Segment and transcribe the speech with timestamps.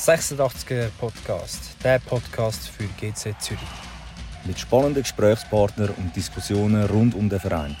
[0.00, 3.60] 86er Podcast, der Podcast für GC Zürich.
[4.46, 7.76] Mit spannenden Gesprächspartnern und Diskussionen rund um den Verein.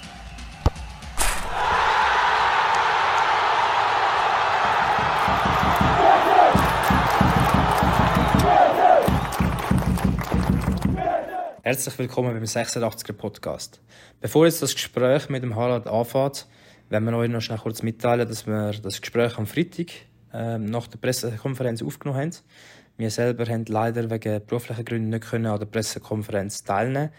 [11.62, 13.80] Herzlich willkommen beim 86er Podcast.
[14.20, 16.46] Bevor jetzt das Gespräch mit dem Harald anfängt,
[16.90, 19.86] werden wir euch noch schnell kurz mitteilen, dass wir das Gespräch am Freitag
[20.32, 22.36] ähm, nach der Pressekonferenz aufgenommen haben.
[22.96, 27.10] Wir selber haben leider wegen beruflicher Gründen nicht können an der Pressekonferenz teilnehmen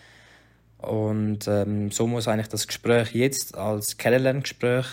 [0.78, 4.86] und ähm, so muss eigentlich das Gespräch jetzt als Kennenlerngespräch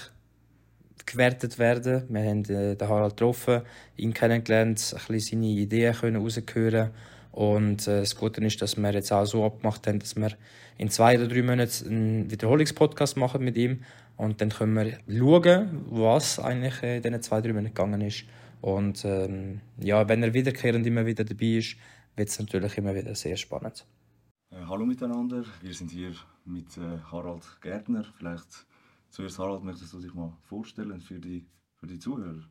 [1.06, 2.05] gewertet werden.
[2.09, 3.62] Wir haben äh, den Harald getroffen,
[3.97, 6.91] ihn kennengelernt, ein bisschen seine Ideen können raushören
[7.33, 10.30] und äh, das Gute ist, dass wir jetzt auch so abgemacht haben, dass wir
[10.77, 13.83] in zwei oder drei Monaten einen Wiederholungspodcast machen mit ihm.
[14.18, 18.24] Und dann können wir schauen, was eigentlich in diesen zwei, drei Monaten gegangen ist.
[18.60, 21.77] Und ähm, ja, wenn er wiederkehrend immer wieder dabei ist,
[22.16, 23.86] wird es natürlich immer wieder sehr spannend.
[24.50, 26.12] Äh, hallo miteinander, wir sind hier
[26.44, 28.05] mit äh, Harald Gärtner.
[28.16, 28.66] Vielleicht
[29.08, 32.42] zuerst, Harald, möchtest du dich mal vorstellen für die, für die Zuhörer?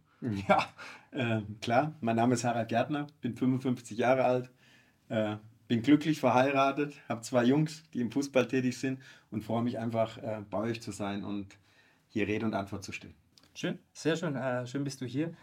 [0.48, 0.70] Ja,
[1.12, 1.96] äh, klar.
[2.00, 4.52] Mein Name ist Harald Gärtner, bin 55 Jahre alt,
[5.10, 5.36] äh,
[5.68, 9.02] bin glücklich verheiratet, habe zwei Jungs, die im Fußball tätig sind
[9.32, 11.58] und freue mich einfach, äh, bei euch zu sein und
[12.08, 13.14] hier Rede und Antwort zu stehen.
[13.54, 14.36] Schön, sehr schön.
[14.36, 15.34] Äh, schön bist du hier.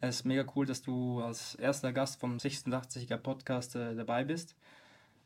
[0.00, 4.56] Es ist mega cool, dass du als erster Gast vom 86er Podcast äh, dabei bist.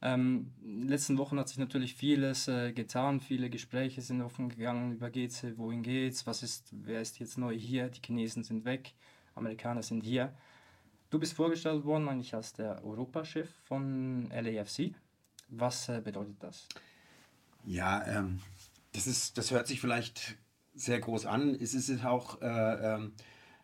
[0.02, 4.50] Ähm, in den letzten Wochen hat sich natürlich vieles äh, getan, viele Gespräche sind offen
[4.50, 8.66] gegangen über GC, wohin geht's, was ist, wer ist jetzt neu hier, die Chinesen sind
[8.66, 8.92] weg,
[9.34, 10.34] Amerikaner sind hier.
[11.10, 14.92] Du bist vorgestellt worden eigentlich als der Europachef von LAFC.
[15.48, 16.66] Was äh, bedeutet das?
[17.64, 18.40] Ja, ähm,
[18.92, 20.36] das, ist, das hört sich vielleicht
[20.74, 21.54] sehr groß an.
[21.54, 23.12] Es ist auch äh, ähm,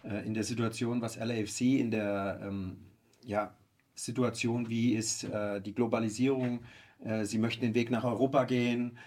[0.05, 2.79] äh, in der Situation, was LAFC in der ähm,
[3.25, 3.55] ja,
[3.95, 6.61] Situation, wie ist äh, die Globalisierung,
[7.05, 8.99] äh, sie möchten den Weg nach Europa gehen.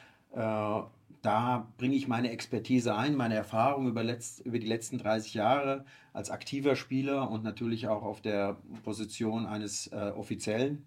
[1.22, 5.86] Da bringe ich meine Expertise ein, meine Erfahrung über, letzt, über die letzten 30 Jahre
[6.14, 10.86] als aktiver Spieler und natürlich auch auf der Position eines äh, Offiziellen.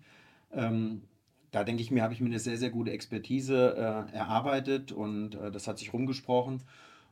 [0.53, 1.03] Ähm,
[1.51, 5.35] da denke ich mir, habe ich mir eine sehr, sehr gute Expertise äh, erarbeitet und
[5.35, 6.63] äh, das hat sich rumgesprochen.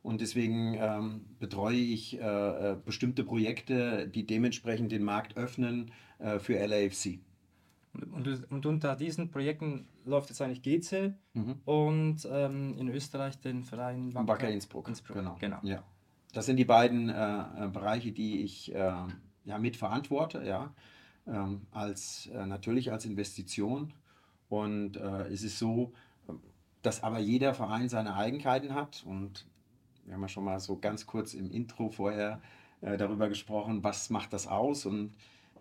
[0.03, 5.91] Und deswegen ähm, betreue ich äh, äh, bestimmte Projekte, die dementsprechend den Markt öffnen
[6.21, 7.19] äh, für LAFC.
[8.03, 11.61] Und, und, unter diesen Projekten läuft jetzt eigentlich GC mhm.
[11.65, 14.89] und ähm, in Österreich den Verein Wacker, Wacker Innsbruck.
[14.89, 15.17] Innsbruck.
[15.17, 15.37] Genau.
[15.39, 15.59] genau.
[15.63, 15.83] Ja.
[16.33, 17.15] Das sind die beiden äh,
[17.65, 18.93] äh Bereiche, die ich äh,
[19.45, 20.75] ja, mitverantworte, ja.
[21.27, 23.93] Ähm, als, äh, natürlich als Investition.
[24.49, 25.93] Und äh, es ist so,
[26.83, 29.05] dass aber jeder Verein seine Eigenheiten hat.
[29.07, 29.47] Und
[30.05, 32.41] wir haben ja schon mal so ganz kurz im Intro vorher
[32.81, 34.87] äh, darüber gesprochen, was macht das aus.
[34.87, 35.15] Und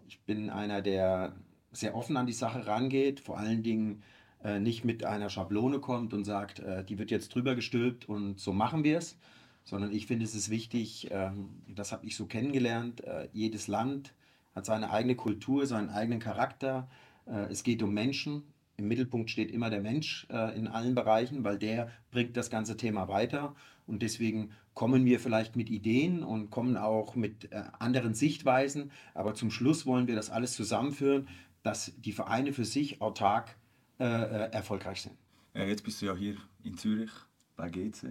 [0.07, 1.35] ich bin einer, der
[1.75, 4.03] sehr offen an die Sache rangeht, vor allen Dingen
[4.44, 8.40] äh, nicht mit einer Schablone kommt und sagt, äh, die wird jetzt drüber gestülpt und
[8.40, 9.18] so machen wir es,
[9.63, 14.13] sondern ich finde, es ist wichtig, ähm, das habe ich so kennengelernt, äh, jedes Land
[14.56, 16.88] hat seine eigene Kultur, seinen eigenen Charakter.
[17.25, 18.44] Äh, es geht um Menschen.
[18.78, 22.78] Im Mittelpunkt steht immer der Mensch äh, in allen Bereichen, weil der bringt das ganze
[22.78, 23.56] Thema weiter.
[23.88, 28.92] Und deswegen kommen wir vielleicht mit Ideen und kommen auch mit äh, anderen Sichtweisen.
[29.13, 31.28] Aber zum Schluss wollen wir das alles zusammenführen,
[31.65, 33.55] dass die Vereine für sich autark
[33.99, 35.17] äh, äh erfolgreich sind.
[35.55, 37.09] Äh, jetzt bist du ja hier in Zürich
[37.55, 38.03] bei GC.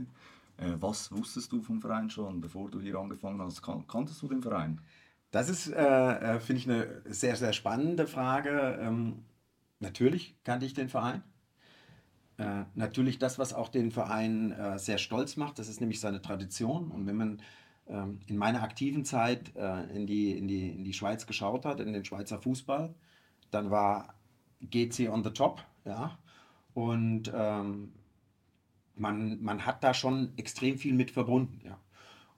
[0.57, 3.63] Äh, was wusstest du vom Verein schon, bevor du hier angefangen hast?
[3.63, 4.81] Kan kanntest du den Verein?
[5.31, 8.77] Das ist, äh, finde ich, eine sehr, sehr spannende Frage.
[8.81, 9.25] Ähm,
[9.79, 11.23] natürlich kannte ich den Verein.
[12.39, 16.21] Äh, natürlich das, was auch den Verein äh, sehr stolz macht, das ist nämlich seine
[16.21, 16.91] Tradition.
[16.91, 17.43] Und wenn man
[17.87, 19.55] ähm, in meiner aktiven Zeit
[19.95, 22.93] in, die, in, die, in die Schweiz geschaut hat, in den Schweizer Fußball,
[23.55, 24.15] dann war
[24.61, 26.19] GC on the top, ja.
[26.75, 27.93] Und ähm,
[28.97, 31.79] man, man hat da schon extrem viel mit verbunden, ja.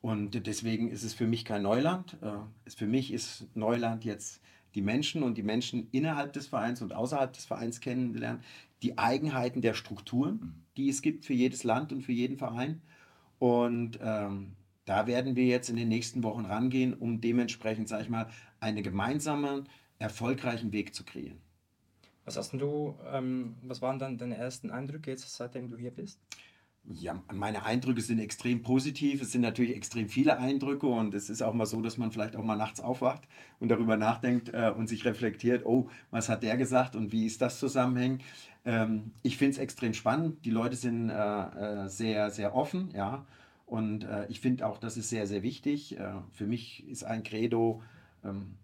[0.03, 2.17] Und deswegen ist es für mich kein Neuland.
[2.23, 4.41] Äh, für mich ist Neuland jetzt
[4.75, 8.45] die Menschen und die Menschen innerhalb des Vereins und außerhalb des Vereins kennengelernt,
[8.83, 10.55] die Eigenheiten der Strukturen, mhm.
[10.77, 12.83] die es gibt für jedes Land und für jeden Verein.
[13.39, 14.53] Und ähm,
[14.85, 18.29] da werden wir jetzt in den nächsten Wochen rangehen, um dementsprechend, sage ich mal,
[18.61, 21.41] einen gemeinsamen, erfolgreichen Weg zu kreieren.
[22.25, 26.21] Was hast du, ähm, was waren dann deine ersten Eindrücke jetzt, seitdem du hier bist?
[26.89, 29.21] Ja, meine Eindrücke sind extrem positiv.
[29.21, 32.37] Es sind natürlich extrem viele Eindrücke und es ist auch mal so, dass man vielleicht
[32.37, 33.23] auch mal nachts aufwacht
[33.59, 37.43] und darüber nachdenkt äh, und sich reflektiert, oh, was hat der gesagt und wie ist
[37.43, 38.21] das zusammenhängen.
[38.65, 40.45] Ähm, ich finde es extrem spannend.
[40.45, 43.27] Die Leute sind äh, äh, sehr, sehr offen, ja.
[43.67, 45.99] Und äh, ich finde auch, das ist sehr, sehr wichtig.
[45.99, 47.83] Äh, für mich ist ein Credo,
[48.25, 48.55] ähm,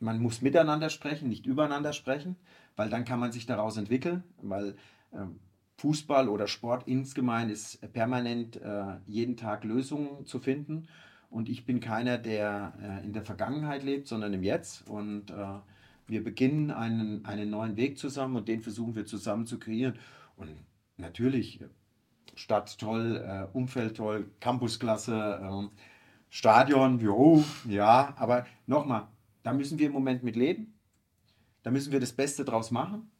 [0.00, 2.36] man muss miteinander sprechen, nicht übereinander sprechen,
[2.74, 4.74] weil dann kann man sich daraus entwickeln, weil
[5.12, 5.38] ähm,
[5.76, 10.88] Fußball oder Sport insgemein ist permanent äh, jeden Tag Lösungen zu finden.
[11.30, 14.88] Und ich bin keiner, der äh, in der Vergangenheit lebt, sondern im Jetzt.
[14.88, 15.60] Und äh,
[16.06, 19.94] wir beginnen einen, einen neuen Weg zusammen und den versuchen wir zusammen zu kreieren.
[20.36, 20.50] Und
[20.96, 21.60] natürlich,
[22.34, 25.70] Stadt toll, Umfeld toll, Campusklasse, ähm,
[26.30, 29.08] Stadion, jo, ja, aber nochmal,
[29.42, 30.74] da müssen wir im Moment mit leben.
[31.62, 33.10] Da müssen wir das Beste draus machen.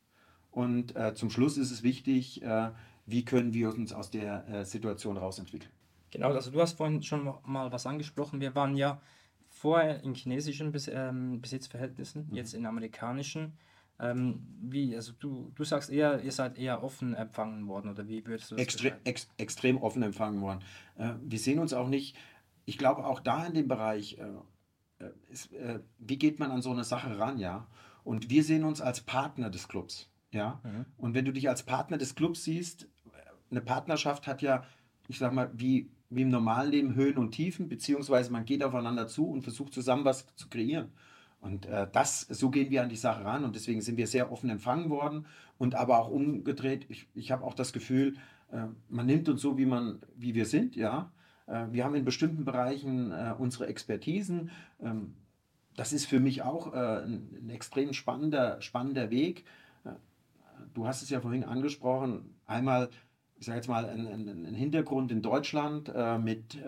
[0.50, 2.70] Und äh, zum Schluss ist es wichtig, äh,
[3.06, 5.72] wie können wir uns aus der äh, Situation rausentwickeln.
[6.10, 8.40] Genau, also du hast vorhin schon mal was angesprochen.
[8.40, 9.00] Wir waren ja
[9.48, 12.36] vorher in chinesischen Bes ähm, Besitzverhältnissen, mhm.
[12.36, 13.58] jetzt in amerikanischen.
[14.00, 18.24] Ähm, wie, also du, du sagst eher, ihr seid eher offen empfangen worden oder wie
[18.26, 20.60] würdest du das Extre ex Extrem offen empfangen worden.
[20.96, 22.16] Äh, wir sehen uns auch nicht,
[22.64, 24.24] ich glaube auch da in dem Bereich, äh,
[25.30, 27.66] ist, äh, wie geht man an so eine Sache ran, ja?
[28.04, 30.60] Und wir sehen uns als Partner des Clubs, ja?
[30.64, 30.86] Mhm.
[30.96, 32.88] Und wenn du dich als Partner des Clubs siehst,
[33.50, 34.64] eine Partnerschaft hat ja,
[35.08, 39.08] ich sag mal, wie, wie im normalen Leben Höhen und Tiefen, beziehungsweise man geht aufeinander
[39.08, 40.92] zu und versucht zusammen was zu kreieren.
[41.40, 44.30] Und äh, das, so gehen wir an die Sache ran und deswegen sind wir sehr
[44.30, 45.26] offen empfangen worden
[45.58, 46.86] und aber auch umgedreht.
[46.88, 48.16] Ich, ich habe auch das Gefühl,
[48.52, 51.10] äh, man nimmt uns so, wie, man, wie wir sind, ja.
[51.50, 54.50] Äh, wir haben in bestimmten Bereichen äh, unsere Expertisen.
[54.80, 55.14] Ähm,
[55.76, 59.44] das ist für mich auch äh, ein, extrem spannender, spannender Weg.
[60.74, 62.90] Du hast es ja vorhin angesprochen, einmal,
[63.38, 65.90] ich sage jetzt mal, ein, Hintergrund in Deutschland
[66.22, 66.58] mit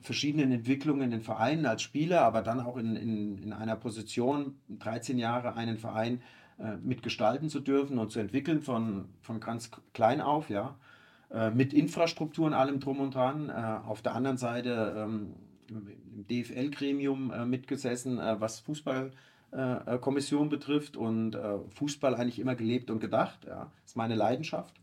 [0.00, 5.18] verschiedenen Entwicklungen in Vereinen als Spieler, aber dann auch in, in, in einer Position, 13
[5.18, 6.20] Jahre einen Verein
[6.82, 10.74] mitgestalten zu dürfen und zu entwickeln von, von ganz klein auf, ja.
[11.34, 13.48] Äh, mit Infrastruktur und allem drum und dran.
[13.48, 15.34] Äh, auf der anderen Seite ähm,
[15.68, 21.36] im DFL-Gremium äh, mitgesessen, was Fußballkommission betrifft und
[21.70, 23.46] Fußball eigentlich immer gelebt und gedacht.
[23.46, 24.74] Ja, ist meine Leidenschaft.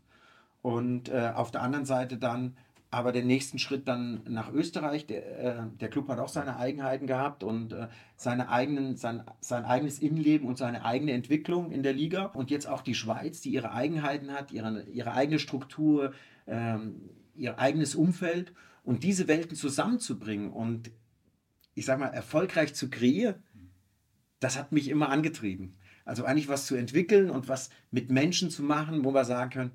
[0.60, 2.56] Und auf der anderen Seite dann
[2.92, 5.06] aber den nächsten Schritt dann nach Österreich.
[5.06, 9.64] Der, äh, der Club hat auch seine Eigenheiten gehabt und äh, seine eigenen, sein, sein
[9.64, 12.26] eigenes Innenleben und seine eigene Entwicklung in der Liga.
[12.26, 16.12] Und jetzt auch die Schweiz, die ihre Eigenheiten hat, ihre, ihre eigene Struktur,
[16.46, 18.52] ähm, ihr eigenes Umfeld.
[18.84, 20.90] Und diese Welten zusammenzubringen und
[21.74, 23.42] ich sag mal, erfolgreich zu kreieren,
[24.38, 25.78] das hat mich immer angetrieben.
[26.04, 29.70] Also eigentlich was zu entwickeln und was mit Menschen zu machen, wo wir sagen können,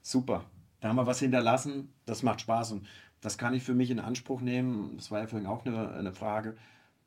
[0.00, 0.44] super,
[0.80, 2.86] da haben wir was hinterlassen, das macht Spaß und
[3.20, 4.96] das kann ich für mich in Anspruch nehmen.
[4.96, 6.56] Das war ja vorhin auch eine, eine Frage.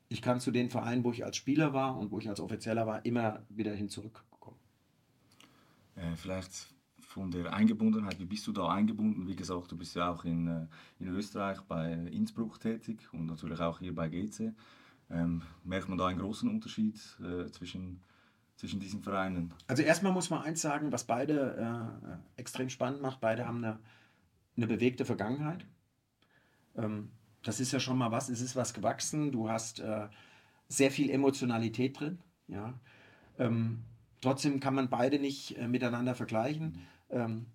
[0.10, 2.86] Ich kann zu den Vereinen, wo ich als Spieler war und wo ich als Offizieller
[2.86, 4.58] war, immer wieder hin zurückkommen.
[5.96, 9.28] Äh, vielleicht von der Eingebundenheit, wie bist du da eingebunden?
[9.28, 10.68] Wie gesagt, du bist ja auch in, äh,
[11.00, 14.54] in Österreich bei Innsbruck tätig und natürlich auch hier bei GC.
[15.10, 18.02] Ähm, merkt man da einen großen Unterschied äh, zwischen
[18.62, 19.52] zwischen diesen Vereinen?
[19.66, 23.20] Also erstmal muss man eins sagen, was beide äh, extrem spannend macht.
[23.20, 23.80] Beide haben eine,
[24.56, 25.66] eine bewegte Vergangenheit.
[26.78, 27.10] Ähm,
[27.42, 28.30] das ist ja schon mal was.
[28.30, 29.32] Es ist was gewachsen.
[29.32, 30.08] Du hast äh,
[30.68, 32.20] sehr viel Emotionalität drin.
[32.48, 32.80] Ja.
[33.40, 33.82] Ähm,
[34.22, 36.86] trotzdem kann man beide nicht äh, miteinander vergleichen.
[37.10, 37.48] Ähm,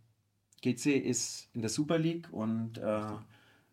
[0.62, 3.00] GC ist in der Super League und äh,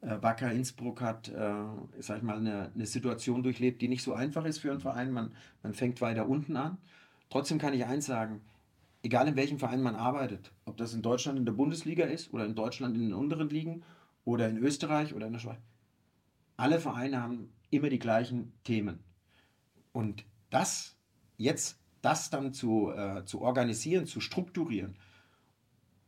[0.02, 1.64] äh, Wacker Innsbruck hat, äh,
[1.98, 5.12] sag ich mal, eine, eine, Situation durchlebt, die nicht so einfach ist für einen Verein.
[5.12, 5.32] Man,
[5.64, 6.78] man fängt weiter unten an.
[7.34, 8.42] Trotzdem kann ich eins sagen,
[9.02, 12.46] egal in welchem Verein man arbeitet, ob das in Deutschland in der Bundesliga ist oder
[12.46, 13.82] in Deutschland in den unteren Ligen
[14.24, 15.58] oder in Österreich oder in der Schweiz,
[16.58, 19.00] alle Vereine haben immer die gleichen Themen.
[19.94, 20.96] Und das
[21.38, 24.96] jetzt, das dann zu, äh, zu organisieren, zu strukturieren,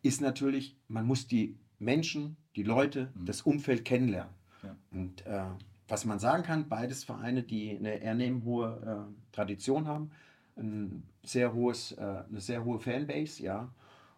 [0.03, 3.25] ist natürlich, man muss die Menschen, die Leute, mhm.
[3.25, 4.36] das Umfeld kennenlernen.
[4.62, 4.75] Ja.
[4.91, 5.46] Und äh,
[5.88, 10.12] was man sagen kann, beides Vereine, die eine eher hohe äh, Tradition haben,
[10.57, 13.74] ein sehr hohes, äh, eine sehr hohe Fanbase, ja.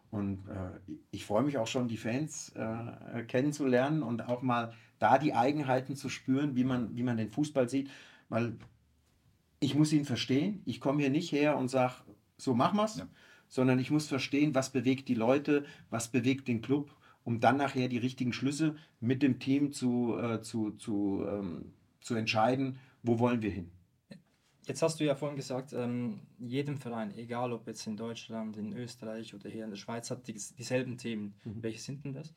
[0.10, 5.18] Und äh, ich freue mich auch schon, die Fans äh, kennenzulernen und auch mal da
[5.18, 7.90] die Eigenheiten zu spüren, wie man, wie man den Fußball sieht.
[8.30, 8.58] Weil
[9.60, 10.62] ich muss ihn verstehen.
[10.66, 11.96] Ich komme hier nicht her und sage,
[12.38, 13.08] so machen wir's, ja.
[13.48, 17.88] sondern ich muss verstehen, was bewegt die Leute, was bewegt den Club, um dann nachher
[17.90, 23.42] die richtigen Schlüsse mit dem Team zu, äh, zu, zu, ähm, zu entscheiden, wo wollen
[23.42, 23.72] wir hin.
[24.68, 28.74] Jetzt hast du ja vorhin gesagt, ähm, jedem Verein, egal ob jetzt in Deutschland, in
[28.74, 31.34] Österreich oder hier in der Schweiz, hat die, dieselben Themen.
[31.46, 31.64] Mhm.
[31.64, 32.34] Welche sind denn das?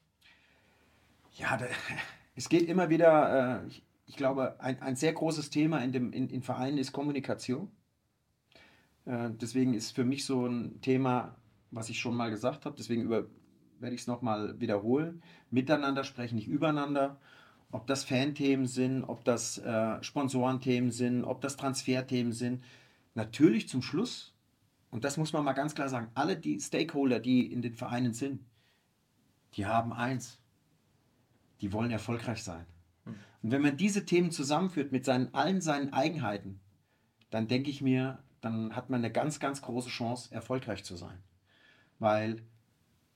[1.36, 1.66] Ja, da,
[2.36, 6.12] es geht immer wieder, äh, ich, ich, glaube, ein, ein sehr großes Thema in, dem,
[6.12, 7.68] in, in Vereinen ist Kommunikation.
[9.06, 11.34] Äh, deswegen ist für mich so ein Thema,
[11.72, 13.26] was ich schon mal gesagt habe, deswegen über,
[13.80, 15.20] werde ich es nochmal wiederholen.
[15.50, 17.18] Miteinander sprechen, nicht übereinander.
[17.72, 22.62] Ob das Fanthemen sind, ob das äh, Sponsorenthemen sind, ob das Transferthemen sind.
[23.14, 24.34] Natürlich zum Schluss,
[24.90, 28.12] und das muss man mal ganz klar sagen, alle die Stakeholder, die in den Vereinen
[28.12, 28.44] sind,
[29.54, 30.40] die haben eins,
[31.60, 32.66] die wollen erfolgreich sein.
[33.04, 33.14] Hm.
[33.42, 36.60] Und wenn man diese Themen zusammenführt mit seinen, allen seinen Eigenheiten,
[37.30, 41.18] dann denke ich mir, dann hat man eine ganz, ganz große Chance, erfolgreich zu sein.
[41.98, 42.42] Weil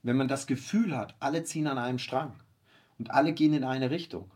[0.03, 2.33] wenn man das Gefühl hat, alle ziehen an einem Strang
[2.99, 4.29] und alle gehen in eine Richtung,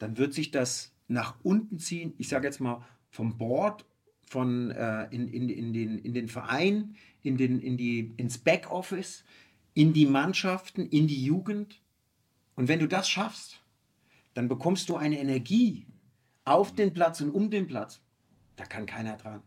[0.00, 3.84] dann wird sich das nach unten ziehen, ich sage jetzt mal vom Board,
[4.22, 9.24] von, äh, in, in, in, den, in den Verein, in den, in die, ins Backoffice,
[9.74, 11.80] in die Mannschaften, in die Jugend.
[12.54, 13.60] Und wenn du das schaffst,
[14.34, 15.86] dann bekommst du eine Energie
[16.44, 18.00] auf den Platz und um den Platz.
[18.56, 19.42] Da kann keiner dran.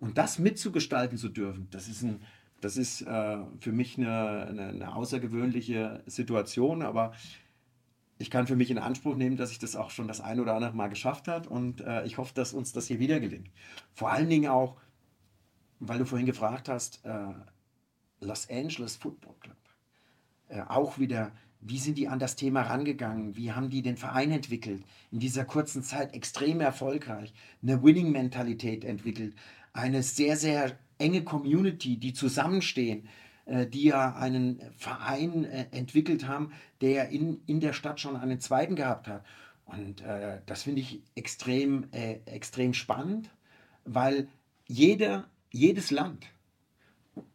[0.00, 2.22] Und das mitzugestalten zu dürfen, das ist, ein,
[2.60, 7.12] das ist äh, für mich eine, eine, eine, außergewöhnliche Situation, aber
[8.22, 10.54] ich kann für mich in Anspruch nehmen, dass ich das auch schon das ein oder
[10.54, 13.50] andere Mal geschafft habe und äh, ich hoffe, dass uns das hier wieder gelingt.
[13.92, 14.76] Vor allen Dingen auch,
[15.80, 17.34] weil du vorhin gefragt hast, äh,
[18.20, 19.56] Los Angeles Football Club.
[20.48, 23.36] Äh, auch wieder, wie sind die an das Thema rangegangen?
[23.36, 24.84] Wie haben die den Verein entwickelt?
[25.10, 29.34] In dieser kurzen Zeit extrem erfolgreich, eine Winning-Mentalität entwickelt,
[29.72, 33.08] eine sehr, sehr enge Community, die zusammenstehen,
[33.46, 38.76] die ja einen Verein äh, entwickelt haben, der in, in der Stadt schon einen zweiten
[38.76, 39.24] gehabt hat.
[39.64, 43.30] Und äh, das finde ich extrem, äh, extrem spannend,
[43.84, 44.28] weil
[44.66, 46.26] jeder, jedes Land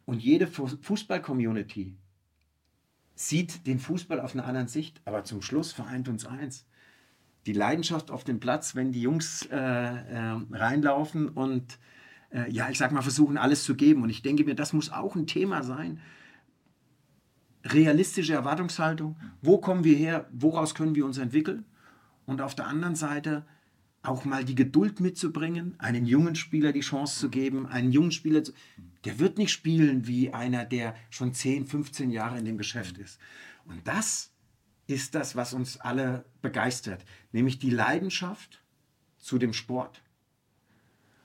[0.06, 1.96] und jede Fußball-Community
[3.14, 6.66] sieht den Fußball auf einer anderen Sicht, aber zum Schluss vereint uns eins.
[7.46, 11.78] Die Leidenschaft auf dem Platz, wenn die Jungs äh, äh, reinlaufen und
[12.30, 14.02] äh, ja, ich sag mal, versuchen, alles zu geben.
[14.02, 16.00] Und ich denke mir, das muss auch ein Thema sein.
[17.64, 19.16] Realistische Erwartungshaltung.
[19.42, 20.28] Wo kommen wir her?
[20.32, 21.64] Woraus können wir uns entwickeln?
[22.26, 23.44] Und auf der anderen Seite
[24.02, 28.44] auch mal die Geduld mitzubringen, einen jungen Spieler die Chance zu geben, einen jungen Spieler,
[28.44, 28.52] zu,
[29.04, 33.18] der wird nicht spielen wie einer, der schon 10, 15 Jahre in dem Geschäft ist.
[33.64, 34.32] Und das
[34.86, 38.62] ist das, was uns alle begeistert, nämlich die Leidenschaft
[39.18, 40.02] zu dem Sport,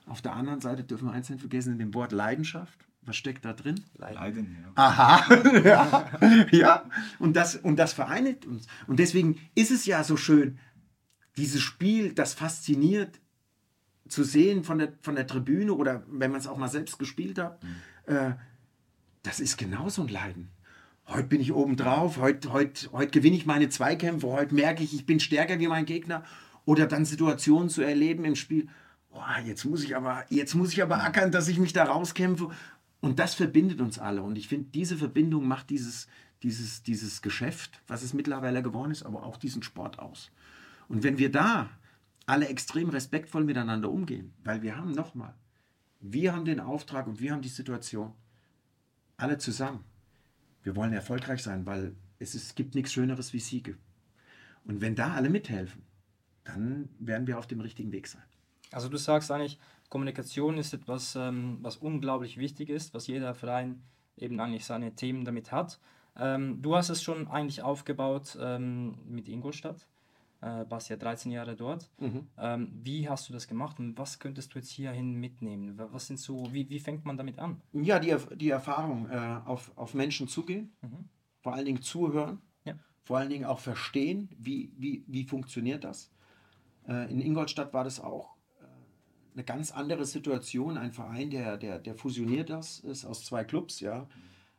[0.06, 2.78] auf der anderen Seite dürfen wir eins nicht vergessen, in dem Wort Leidenschaft.
[3.02, 3.80] Was steckt da drin?
[3.96, 4.16] Leiden.
[4.16, 4.72] Leiden ja.
[4.74, 5.34] Aha,
[5.64, 6.46] ja.
[6.50, 6.84] ja.
[7.18, 8.66] Und, das, und das vereinigt uns.
[8.86, 10.58] Und deswegen ist es ja so schön,
[11.36, 13.20] dieses Spiel, das fasziniert
[14.08, 17.38] zu sehen von der, von der Tribüne oder wenn man es auch mal selbst gespielt
[17.38, 17.62] hat.
[17.62, 18.14] Mhm.
[18.14, 18.34] Äh,
[19.22, 20.50] das ist genauso ein Leiden.
[21.06, 24.94] Heute bin ich oben drauf, heute, heute, heute gewinne ich meine Zweikämpfe, heute merke ich,
[24.94, 26.24] ich bin stärker wie mein Gegner.
[26.66, 28.68] Oder dann Situationen zu erleben im Spiel
[29.14, 32.50] boah, jetzt muss ich aber, jetzt muss ich aber ackern, dass ich mich da rauskämpfe.
[33.00, 34.22] Und das verbindet uns alle.
[34.22, 36.08] Und ich finde, diese Verbindung macht dieses,
[36.42, 40.30] dieses, dieses Geschäft, was es mittlerweile geworden ist, aber auch diesen Sport aus.
[40.88, 41.70] Und wenn wir da
[42.26, 45.34] alle extrem respektvoll miteinander umgehen, weil wir haben nochmal,
[46.00, 48.12] wir haben den Auftrag und wir haben die Situation,
[49.16, 49.84] alle zusammen.
[50.62, 53.76] Wir wollen erfolgreich sein, weil es, ist, es gibt nichts Schöneres wie Siege.
[54.64, 55.82] Und wenn da alle mithelfen,
[56.42, 58.24] dann werden wir auf dem richtigen Weg sein.
[58.74, 63.82] Also du sagst eigentlich, Kommunikation ist etwas, ähm, was unglaublich wichtig ist, was jeder Verein
[64.16, 65.78] eben eigentlich seine Themen damit hat.
[66.16, 69.86] Ähm, du hast es schon eigentlich aufgebaut ähm, mit Ingolstadt,
[70.40, 71.90] äh, warst ja 13 Jahre dort.
[71.98, 72.26] Mhm.
[72.38, 75.80] Ähm, wie hast du das gemacht und was könntest du jetzt hierhin mitnehmen?
[75.92, 77.60] Was sind so, wie, wie fängt man damit an?
[77.72, 81.08] Ja, die, die Erfahrung, äh, auf, auf Menschen zugehen, mhm.
[81.40, 82.74] vor allen Dingen zuhören, ja.
[83.02, 86.12] vor allen Dingen auch verstehen, wie, wie, wie funktioniert das.
[86.88, 88.33] Äh, in Ingolstadt war das auch
[89.34, 90.76] eine ganz andere Situation.
[90.76, 94.08] Ein Verein, der, der, der fusioniert das, ist aus zwei Clubs, ja,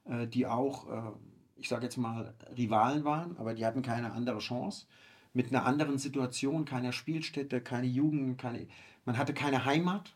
[0.05, 1.11] äh, die auch, äh,
[1.55, 4.85] ich sage jetzt mal, Rivalen waren, aber die hatten keine andere Chance.
[5.33, 8.67] Mit einer anderen Situation, keiner Spielstätte, keine Jugend, keine,
[9.05, 10.15] man hatte keine Heimat,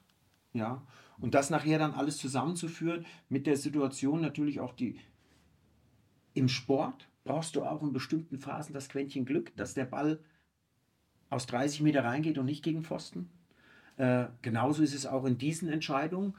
[0.53, 0.81] ja.
[1.19, 4.97] Und das nachher dann alles zusammenzuführen mit der Situation natürlich auch die
[6.33, 10.19] im Sport brauchst du auch in bestimmten Phasen das Quäntchen Glück, dass der Ball
[11.29, 13.29] aus 30 Meter reingeht und nicht gegen Pfosten.
[13.99, 16.33] Äh, genauso ist es auch in diesen Entscheidungen.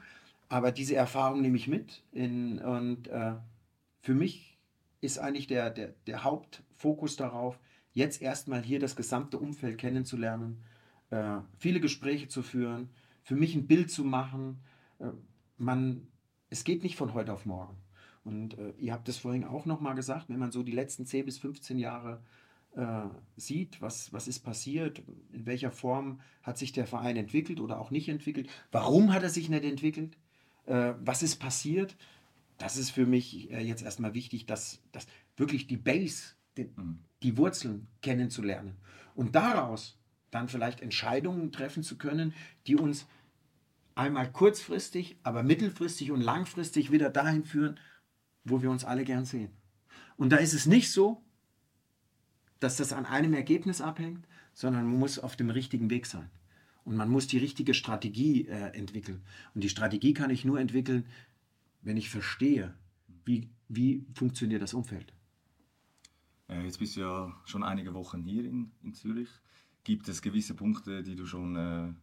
[0.49, 2.03] Aber diese Erfahrung nehme ich mit.
[2.11, 3.35] In, und äh,
[3.99, 4.57] für mich
[4.99, 7.59] ist eigentlich der, der, der Hauptfokus darauf,
[7.93, 10.63] jetzt erstmal hier das gesamte Umfeld kennenzulernen,
[11.11, 12.89] äh, viele Gespräche zu führen,
[13.23, 14.59] für mich ein Bild zu machen.
[14.99, 15.11] Äh,
[15.57, 16.07] man,
[16.49, 17.77] es geht nicht von heute auf morgen.
[18.23, 21.25] Und äh, ihr habt es vorhin auch nochmal gesagt, wenn man so die letzten 10
[21.25, 22.21] bis 15 Jahre
[22.75, 23.03] äh,
[23.35, 25.01] sieht, was, was ist passiert,
[25.31, 29.29] in welcher Form hat sich der Verein entwickelt oder auch nicht entwickelt, warum hat er
[29.29, 30.17] sich nicht entwickelt,
[30.65, 31.95] äh, was ist passiert,
[32.57, 36.99] das ist für mich äh, jetzt erstmal wichtig, dass, dass wirklich die Base den, mhm.
[37.23, 38.77] die Wurzeln kennenzulernen
[39.15, 39.97] und daraus
[40.29, 42.33] dann vielleicht Entscheidungen treffen zu können,
[42.67, 43.05] die uns
[43.95, 47.79] einmal kurzfristig, aber mittelfristig und langfristig wieder dahin führen,
[48.45, 49.51] wo wir uns alle gern sehen.
[50.15, 51.21] Und da ist es nicht so,
[52.61, 56.29] dass das an einem Ergebnis abhängt, sondern man muss auf dem richtigen Weg sein.
[56.85, 59.21] Und man muss die richtige Strategie äh, entwickeln.
[59.53, 61.05] Und die Strategie kann ich nur entwickeln,
[61.81, 62.73] wenn ich verstehe,
[63.25, 65.13] wie, wie funktioniert das Umfeld.
[66.47, 69.29] Äh, jetzt bist du ja schon einige Wochen hier in, in Zürich.
[69.83, 71.93] Gibt es gewisse Punkte, die du schon, äh,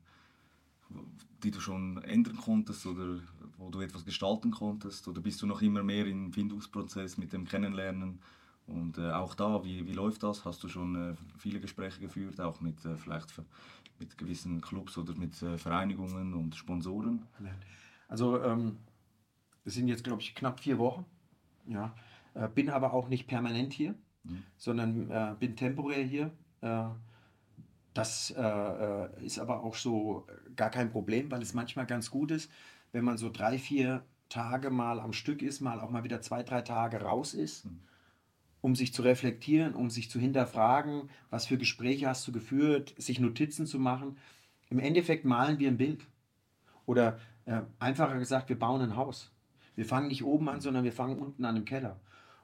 [1.44, 3.20] die du schon ändern konntest oder
[3.58, 5.06] wo du etwas gestalten konntest?
[5.06, 8.20] Oder bist du noch immer mehr im Findungsprozess mit dem Kennenlernen?
[8.68, 10.44] Und äh, auch da, wie, wie läuft das?
[10.44, 13.32] Hast du schon äh, viele Gespräche geführt, auch mit äh, vielleicht
[13.98, 17.26] mit gewissen Clubs oder mit äh, Vereinigungen und Sponsoren?
[18.08, 18.76] Also ähm,
[19.64, 21.06] es sind jetzt, glaube ich, knapp vier Wochen.
[21.66, 21.94] Ja.
[22.34, 23.94] Äh, bin aber auch nicht permanent hier,
[24.24, 24.42] mhm.
[24.58, 26.30] sondern äh, bin temporär hier.
[27.94, 32.50] das ist aber auch so gar kein Problem, weil es manchmal ganz gut ist,
[32.92, 36.42] wenn man so drei, vier Tage mal am Stück ist, mal auch mal wieder zwei,
[36.42, 37.64] drei Tage raus ist.
[37.64, 37.87] Mhm
[38.68, 43.18] um sich zu reflektieren, um sich zu hinterfragen, was für Gespräche hast du geführt, sich
[43.18, 44.18] Notizen zu machen.
[44.68, 46.06] Im Endeffekt malen wir ein Bild.
[46.84, 49.32] Oder äh, einfacher gesagt, wir bauen ein Haus.
[49.74, 51.98] Wir fangen nicht oben an, sondern wir fangen unten an im Keller.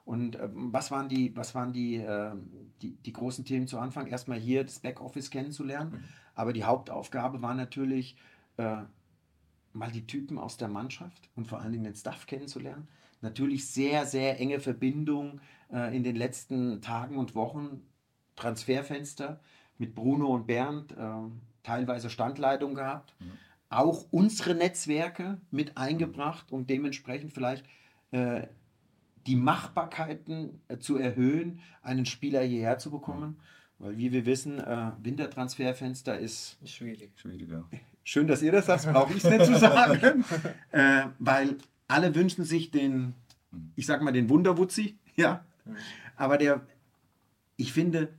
[0.07, 2.33] Und äh, was waren, die, was waren die, äh,
[2.81, 4.07] die, die, großen Themen zu Anfang?
[4.07, 5.93] Erstmal hier das Backoffice kennenzulernen.
[5.93, 6.05] Mhm.
[6.35, 8.17] Aber die Hauptaufgabe war natürlich,
[8.57, 8.79] äh,
[9.75, 12.89] mal die Typen aus der Mannschaft und vor allen Dingen den Staff kennenzulernen.
[13.21, 15.41] Natürlich sehr, sehr enge Verbindung
[15.75, 17.83] äh, in den letzten Tagen und Wochen.
[18.37, 19.41] Transferfenster
[19.79, 21.13] mit Bruno und Bernd, äh,
[21.63, 23.15] teilweise Standleitung gehabt.
[23.21, 23.33] Mhm.
[23.69, 27.65] Auch unsere Netzwerke mit eingebracht und dementsprechend vielleicht
[28.13, 28.47] äh,
[29.27, 33.41] die Machbarkeiten äh, zu erhöhen, einen Spieler hierher zu bekommen.
[33.79, 37.13] Weil wie wir wissen, äh, Wintertransferfenster ist schwierig.
[37.17, 37.65] Schwieriger.
[38.05, 40.25] Schön, dass ihr das sagt, brauche ich es nicht zu sagen.
[40.71, 41.57] äh, weil
[41.89, 43.15] alle wünschen sich den,
[43.77, 45.45] ich sag mal, den Wunderwutzi, ja.
[46.17, 46.67] Aber der,
[47.57, 48.13] ich finde,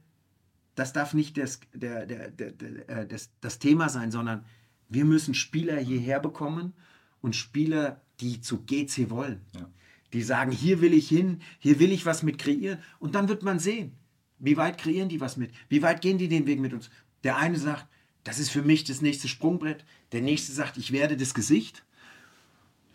[0.76, 4.46] das darf nicht das, der, der, der, der, äh, das, das Thema sein, sondern
[4.90, 6.74] wir müssen Spieler hierher bekommen
[7.22, 9.42] und Spieler, die zu GC wollen.
[9.56, 9.70] Ja.
[10.14, 12.80] Die sagen, hier will ich hin, hier will ich was mit kreieren.
[13.00, 13.94] Und dann wird man sehen,
[14.40, 16.90] wie weit kreieren die was mit, wie weit gehen die den Weg mit uns.
[17.24, 17.88] Der eine sagt,
[18.24, 19.86] das ist für mich das nächste Sprungbrett.
[20.12, 21.84] Der nächste sagt, ich werde das Gesicht.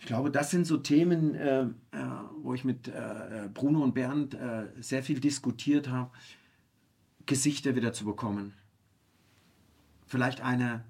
[0.00, 1.66] Ich glaube, das sind so Themen, äh, äh,
[2.42, 6.10] wo ich mit äh, Bruno und Bernd äh, sehr viel diskutiert habe,
[7.26, 8.54] Gesichter wieder zu bekommen.
[10.06, 10.84] Vielleicht eine,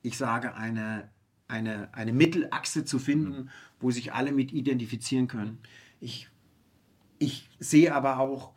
[0.00, 1.10] ich sage, eine,
[1.46, 3.48] eine, eine Mittelachse zu finden, mhm.
[3.80, 5.58] wo sich alle mit identifizieren können.
[6.00, 6.30] Ich,
[7.18, 8.54] ich sehe aber auch,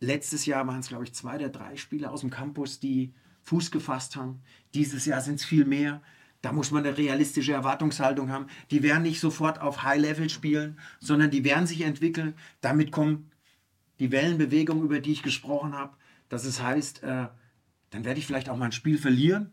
[0.00, 3.70] letztes Jahr waren es, glaube ich, zwei oder drei Spieler aus dem Campus, die Fuß
[3.70, 4.40] gefasst haben.
[4.72, 6.00] Dieses Jahr sind es viel mehr.
[6.42, 8.46] Da muss man eine realistische Erwartungshaltung haben.
[8.70, 12.34] Die werden nicht sofort auf High-Level spielen, sondern die werden sich entwickeln.
[12.60, 13.32] Damit kommt
[14.00, 15.96] die Wellenbewegung, über die ich gesprochen habe.
[16.28, 17.28] Dass es heißt, äh,
[17.90, 19.52] dann werde ich vielleicht auch mal ein Spiel verlieren,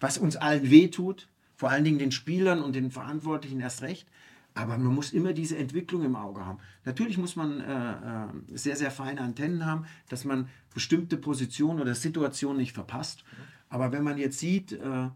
[0.00, 4.06] was uns allen wehtut, vor allen Dingen den Spielern und den Verantwortlichen erst recht.
[4.52, 6.58] Aber man muss immer diese Entwicklung im Auge haben.
[6.84, 11.94] Natürlich muss man äh, äh, sehr, sehr feine Antennen haben, dass man bestimmte Positionen oder
[11.94, 13.24] Situationen nicht verpasst.
[13.68, 15.08] Aber wenn man jetzt sieht, äh,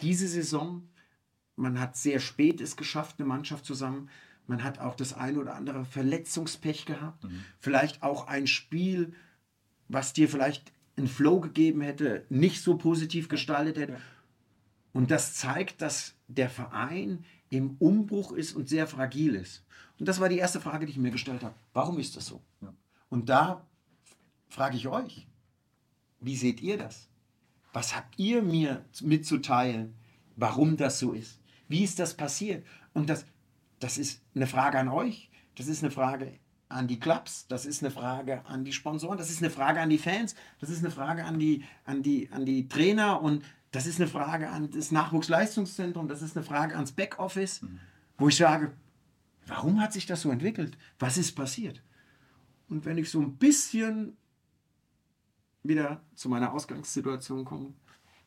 [0.00, 0.88] diese Saison,
[1.56, 4.08] man hat sehr spät es geschafft, eine Mannschaft zusammen.
[4.46, 7.24] Man hat auch das ein oder andere Verletzungspech gehabt.
[7.24, 7.44] Mhm.
[7.58, 9.14] Vielleicht auch ein Spiel,
[9.88, 13.98] was dir vielleicht einen Flow gegeben hätte, nicht so positiv gestaltet hätte.
[14.92, 19.64] Und das zeigt, dass der Verein im Umbruch ist und sehr fragil ist.
[19.98, 21.54] Und das war die erste Frage, die ich mir gestellt habe.
[21.72, 22.40] Warum ist das so?
[22.60, 22.72] Ja.
[23.08, 23.66] Und da
[24.48, 25.26] frage ich euch,
[26.20, 27.09] wie seht ihr das?
[27.72, 29.94] Was habt ihr mir mitzuteilen,
[30.36, 31.40] warum das so ist?
[31.68, 32.66] Wie ist das passiert?
[32.92, 33.24] Und das,
[33.78, 35.30] das ist eine Frage an euch.
[35.54, 36.38] Das ist eine Frage
[36.70, 39.90] an die Clubs, das ist eine Frage an die Sponsoren, das ist eine Frage an
[39.90, 43.86] die Fans, das ist eine Frage an die, an die, an die Trainer und das
[43.86, 47.80] ist eine Frage an das Nachwuchsleistungszentrum, das ist eine Frage ans Backoffice, mhm.
[48.18, 48.72] wo ich sage,
[49.46, 50.78] warum hat sich das so entwickelt?
[50.98, 51.82] Was ist passiert?
[52.68, 54.16] Und wenn ich so ein bisschen
[55.62, 57.74] wieder zu meiner Ausgangssituation kommen.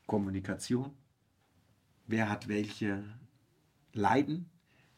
[0.05, 0.91] Kommunikation.
[2.07, 3.03] Wer hat welche
[3.93, 4.49] Leiden?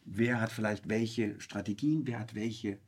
[0.03, 2.05] Wer hat vielleicht welche Strategien?
[2.05, 2.79] Wer hat welche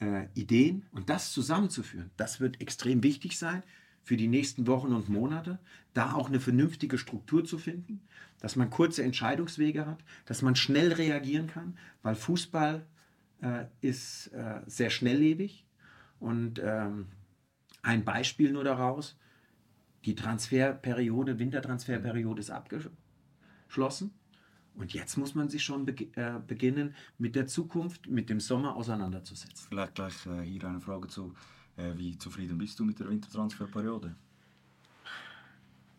[0.00, 0.86] äh, Ideen?
[0.92, 3.62] Und das zusammenzuführen, das wird extrem wichtig sein
[4.02, 5.58] für die nächsten Wochen und Monate,
[5.94, 8.02] da auch eine vernünftige Struktur zu finden,
[8.40, 12.84] dass man kurze Entscheidungswege hat, dass man schnell reagieren kann, weil Fußball
[13.40, 15.64] äh, ist äh, sehr schnelllebig
[16.20, 17.06] Und ähm,
[17.84, 19.16] ein Beispiel nur daraus,
[20.04, 24.12] die Transferperiode, Wintertransferperiode ist abgeschlossen.
[24.74, 28.74] Und jetzt muss man sich schon be äh, beginnen, mit der Zukunft, mit dem Sommer
[28.74, 29.66] auseinanderzusetzen.
[29.68, 31.32] Vielleicht gleich äh, hier eine Frage zu,
[31.76, 34.16] äh, wie zufrieden bist du mit der Wintertransferperiode?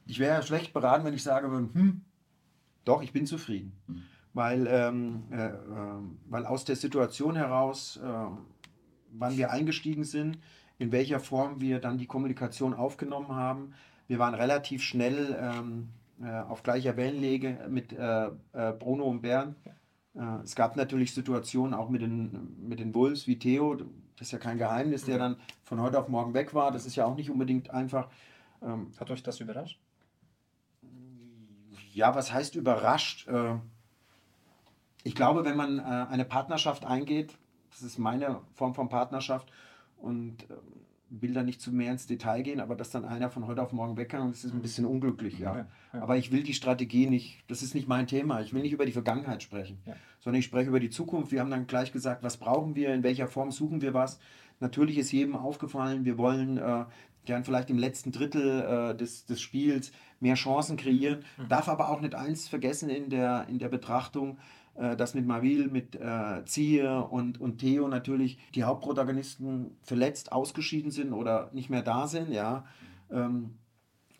[0.07, 2.01] Ich wäre schlecht beraten, wenn ich sage würde, hm,
[2.83, 3.71] doch, ich bin zufrieden.
[3.87, 4.03] Mhm.
[4.33, 8.25] Weil, ähm, äh, äh, weil aus der Situation heraus, äh,
[9.11, 10.37] wann wir eingestiegen sind,
[10.77, 13.73] in welcher Form wir dann die Kommunikation aufgenommen haben,
[14.07, 15.89] wir waren relativ schnell ähm,
[16.21, 19.55] äh, auf gleicher Wellenlege mit äh, äh, Bruno und Bern.
[20.43, 24.39] es gab natürlich Situationen auch mit den, mit den Wolves wie Theo, das ist ja
[24.39, 26.71] kein Geheimnis, der dann von heute auf morgen weg war.
[26.71, 28.07] Das ist ja auch nicht unbedingt einfach.
[28.61, 29.77] Ähm, Hat euch das überrascht?
[31.91, 33.27] Ja, was heißt überrascht?
[35.03, 37.37] ich glaube, wenn man eine Partnerschaft eingeht,
[37.71, 39.51] das ist meine Form von Partnerschaft
[40.05, 40.47] und
[41.09, 43.71] will da nicht zu mehr ins Detail gehen, aber dass dann einer von heute auf
[43.71, 45.57] morgen weg kann, das ist ein bisschen unglücklich, ja.
[45.57, 46.01] ja, ja.
[46.01, 48.41] Aber ich will die Strategie nicht, das ist nicht mein Thema.
[48.41, 49.77] Ich will nicht über die Vergangenheit sprechen,
[50.19, 51.31] sondern ich spreche über die Zukunft.
[51.31, 54.19] Wir haben dann gleich gesagt, was brauchen wir, in welcher Form suchen wir was.
[54.59, 56.85] Natürlich ist jedem aufgefallen, wir wollen äh,
[57.25, 61.23] gern vielleicht im letzten Drittel äh, des, des Spiels mehr Chancen kreieren.
[61.37, 61.49] Mhm.
[61.49, 64.37] Darf aber auch nicht eins vergessen in der, in der Betrachtung,
[64.75, 70.91] äh, dass mit Mavil, mit äh, Ziehe und, und Theo natürlich die Hauptprotagonisten verletzt, ausgeschieden
[70.91, 72.31] sind oder nicht mehr da sind.
[72.31, 72.65] Ja.
[73.09, 73.55] Ähm,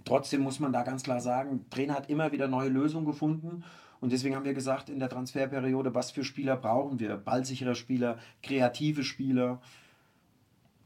[0.06, 3.64] trotzdem muss man da ganz klar sagen, Trainer hat immer wieder neue Lösungen gefunden.
[4.00, 7.18] Und deswegen haben wir gesagt, in der Transferperiode, was für Spieler brauchen wir?
[7.18, 9.62] Ballsichere Spieler, kreative Spieler.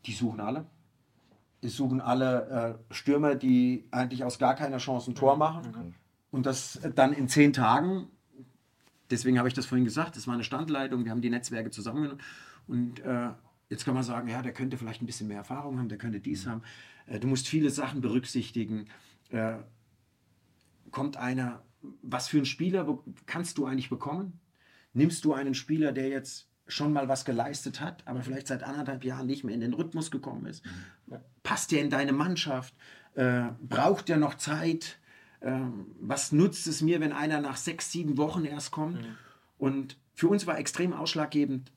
[0.06, 0.66] Die suchen alle.
[1.62, 5.72] Die suchen alle äh, Stürmer, die eigentlich aus gar keiner Chance ein Tor machen.
[5.72, 5.94] Mhm.
[6.32, 8.08] Und das dann in zehn Tagen
[9.10, 12.22] deswegen habe ich das vorhin gesagt, das war eine Standleitung, wir haben die Netzwerke zusammengenommen
[12.68, 13.30] und äh,
[13.70, 16.20] jetzt kann man sagen, ja, der könnte vielleicht ein bisschen mehr Erfahrung haben, der könnte
[16.20, 16.64] dies haben.
[17.06, 18.88] Äh, du musst viele Sachen berücksichtigen.
[19.30, 19.58] Äh,
[20.92, 21.64] kommt einer,
[22.02, 24.40] was für einen Spieler kannst du eigentlich bekommen?
[24.94, 29.04] Nimmst du einen Spieler, der jetzt schon mal was geleistet hat, aber vielleicht seit anderthalb
[29.04, 30.66] Jahren nicht mehr in den Rhythmus gekommen ist?
[30.66, 31.18] Mhm.
[31.44, 32.74] Passt der in deine Mannschaft?
[33.16, 34.99] Äh, braucht der noch Zeit?
[35.42, 39.02] Ähm, was nutzt es mir, wenn einer nach sechs, sieben Wochen erst kommt?
[39.02, 39.16] Mhm.
[39.58, 41.72] Und für uns war extrem ausschlaggebend,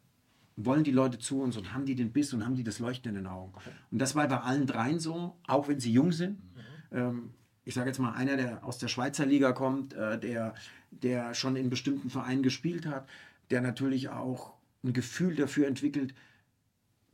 [0.57, 3.11] wollen die Leute zu uns und haben die den Biss und haben die das Leuchten
[3.11, 3.53] in den Augen.
[3.55, 3.70] Okay.
[3.90, 6.38] Und das war bei allen dreien so, auch wenn sie jung sind.
[6.38, 6.98] Mhm.
[6.98, 7.31] Ähm,
[7.64, 10.55] ich sage jetzt mal, einer, der aus der Schweizer Liga kommt, äh, der,
[10.90, 13.09] der schon in bestimmten Vereinen gespielt hat,
[13.51, 16.14] der natürlich auch ein Gefühl dafür entwickelt,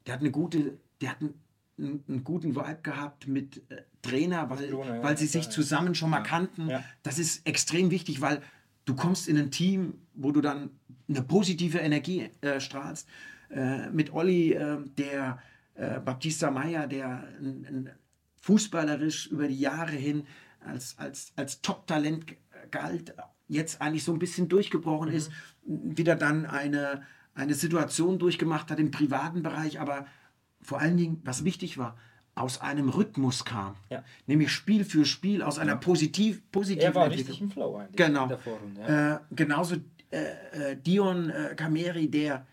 [0.06, 1.34] der hat eine gute, der hat ein
[1.78, 5.94] einen, einen guten Vibe gehabt mit äh, Trainer, weil, Bruno, ja, weil sie sich zusammen
[5.94, 6.70] schon mal kannten.
[7.02, 8.42] Das ist extrem wichtig, weil
[8.84, 10.70] du kommst in ein Team, wo du dann
[11.08, 13.08] eine positive Energie äh, strahlst.
[13.50, 15.38] Äh, mit Olli, äh, der
[15.74, 17.24] äh, Baptista Meyer, der
[18.40, 20.26] fußballerisch über die Jahre hin
[20.60, 22.26] als, als, als Top-Talent
[22.70, 23.14] galt,
[23.46, 25.16] jetzt eigentlich so ein bisschen durchgebrochen mhm.
[25.16, 25.32] ist,
[25.64, 27.02] wieder dann eine,
[27.34, 30.06] eine Situation durchgemacht hat im privaten Bereich, aber
[30.62, 31.96] vor allen Dingen, was wichtig war,
[32.34, 33.74] aus einem Rhythmus kam.
[33.90, 34.04] Ja.
[34.26, 37.96] Nämlich Spiel für Spiel, aus einer positiv, positiven Er war richtig im Flow eigentlich.
[37.96, 38.24] Genau.
[38.24, 39.16] In der Vorrunde, ja.
[39.16, 39.76] äh, genauso
[40.10, 42.46] äh, äh, Dion äh, Kameri, der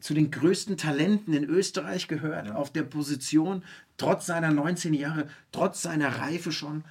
[0.00, 2.54] zu den größten Talenten in Österreich gehört, ja.
[2.56, 3.62] auf der Position,
[3.98, 6.82] trotz seiner 19 Jahre, trotz seiner Reife schon.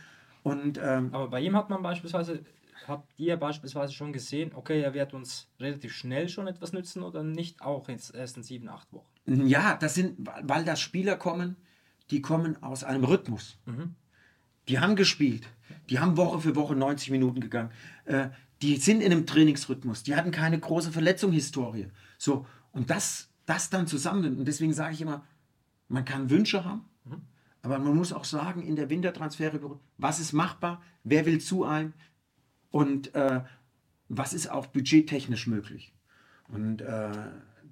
[0.44, 2.40] Und, ähm, Aber bei ihm hat man beispielsweise
[2.88, 7.24] habt ihr beispielsweise schon gesehen, okay, er wird uns relativ schnell schon etwas nützen oder
[7.24, 9.08] nicht auch in den ersten sieben, acht Wochen?
[9.30, 11.56] Ja, das sind, weil da Spieler kommen,
[12.12, 13.58] die kommen aus einem Rhythmus.
[13.66, 13.96] Mhm.
[14.68, 15.48] Die haben gespielt,
[15.90, 17.72] die haben Woche für Woche 90 Minuten gegangen.
[18.06, 18.30] Äh,
[18.62, 21.88] die sind in einem Trainingsrhythmus, die hatten keine große Verletzungshistorie.
[22.18, 25.26] So, und das, das dann zusammen, und deswegen sage ich immer,
[25.88, 27.22] man kann Wünsche haben, mhm.
[27.62, 31.94] aber man muss auch sagen, in der Wintertransferregion, was ist machbar, wer will zu einem,
[32.72, 33.42] und äh,
[34.10, 35.94] was ist auch budgettechnisch möglich.
[36.48, 37.12] Und äh,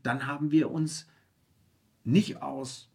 [0.03, 1.07] dann haben wir uns
[2.07, 2.89] nicht aus,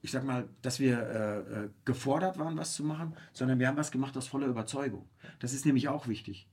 [0.00, 3.76] ich sag mal, dass wir äh, äh, gefordert waren, was zu machen, sondern wir haben
[3.76, 5.08] was gemacht aus voller Überzeugung.
[5.38, 6.48] Das ist nämlich auch wichtig.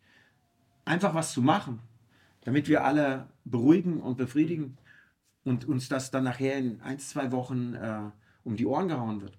[0.85, 1.79] Einfach was zu machen,
[2.41, 4.77] damit wir alle beruhigen und befriedigen
[5.43, 8.11] und uns das dann nachher in ein, zwei Wochen äh,
[8.43, 9.37] um die Ohren gehauen wird,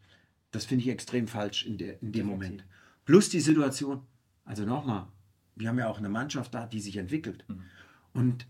[0.50, 2.64] das finde ich extrem falsch in, der, in dem Moment.
[3.04, 4.06] Plus die Situation,
[4.44, 5.06] also nochmal,
[5.54, 7.44] wir haben ja auch eine Mannschaft da, die sich entwickelt.
[7.46, 7.62] Mhm.
[8.14, 8.46] Und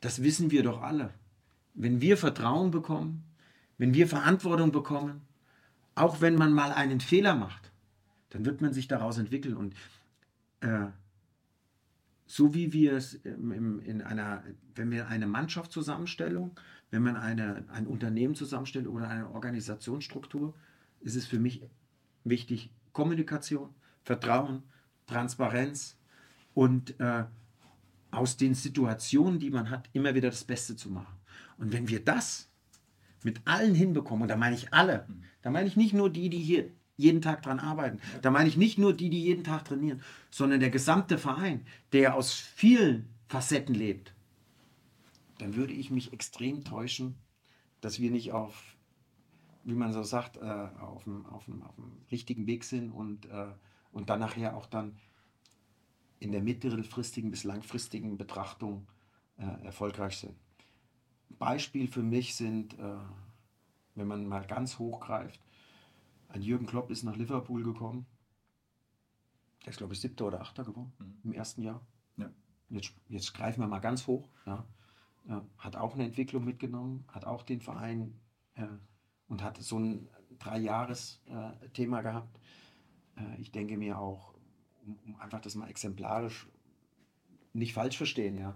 [0.00, 1.12] das wissen wir doch alle.
[1.80, 3.24] Wenn wir Vertrauen bekommen,
[3.78, 5.22] wenn wir Verantwortung bekommen,
[5.94, 7.70] auch wenn man mal einen Fehler macht,
[8.30, 9.56] dann wird man sich daraus entwickeln.
[9.56, 9.74] Und
[10.60, 10.86] äh,
[12.26, 14.42] so wie wir es in einer,
[14.74, 16.58] wenn wir eine Mannschaftszusammenstellung,
[16.90, 20.54] wenn man eine, ein Unternehmen zusammenstellt oder eine Organisationsstruktur,
[21.00, 21.62] ist es für mich
[22.24, 24.64] wichtig, Kommunikation, Vertrauen,
[25.06, 25.96] Transparenz
[26.54, 27.24] und äh,
[28.10, 31.17] aus den Situationen, die man hat, immer wieder das Beste zu machen.
[31.58, 32.48] Und wenn wir das
[33.22, 35.06] mit allen hinbekommen, und da meine ich alle,
[35.42, 38.56] da meine ich nicht nur die, die hier jeden Tag dran arbeiten, da meine ich
[38.56, 43.74] nicht nur die, die jeden Tag trainieren, sondern der gesamte Verein, der aus vielen Facetten
[43.74, 44.14] lebt,
[45.38, 47.16] dann würde ich mich extrem täuschen,
[47.80, 48.76] dass wir nicht auf,
[49.64, 53.26] wie man so sagt, äh, auf, dem, auf, dem, auf dem richtigen Weg sind und,
[53.26, 53.46] äh,
[53.92, 54.96] und dann nachher auch dann
[56.20, 58.88] in der mittelfristigen bis langfristigen Betrachtung
[59.38, 60.34] äh, erfolgreich sind.
[61.30, 62.96] Beispiel für mich sind, äh,
[63.94, 65.40] wenn man mal ganz hoch greift,
[66.28, 68.06] ein Jürgen Klopp ist nach Liverpool gekommen.
[69.64, 71.18] Der ist, glaube ich, siebter oder achter geworden mhm.
[71.24, 71.80] im ersten Jahr.
[72.16, 72.30] Ja.
[72.70, 74.28] Jetzt, jetzt greifen wir mal ganz hoch.
[74.46, 74.64] Ja.
[75.28, 78.18] Ja, hat auch eine Entwicklung mitgenommen, hat auch den Verein
[78.54, 78.66] äh,
[79.28, 82.40] und hat so ein Drei-Jahres-Thema äh, gehabt.
[83.16, 84.32] Äh, ich denke mir auch,
[84.86, 86.48] um, um, einfach das mal exemplarisch
[87.52, 88.54] nicht falsch verstehen, ja, äh,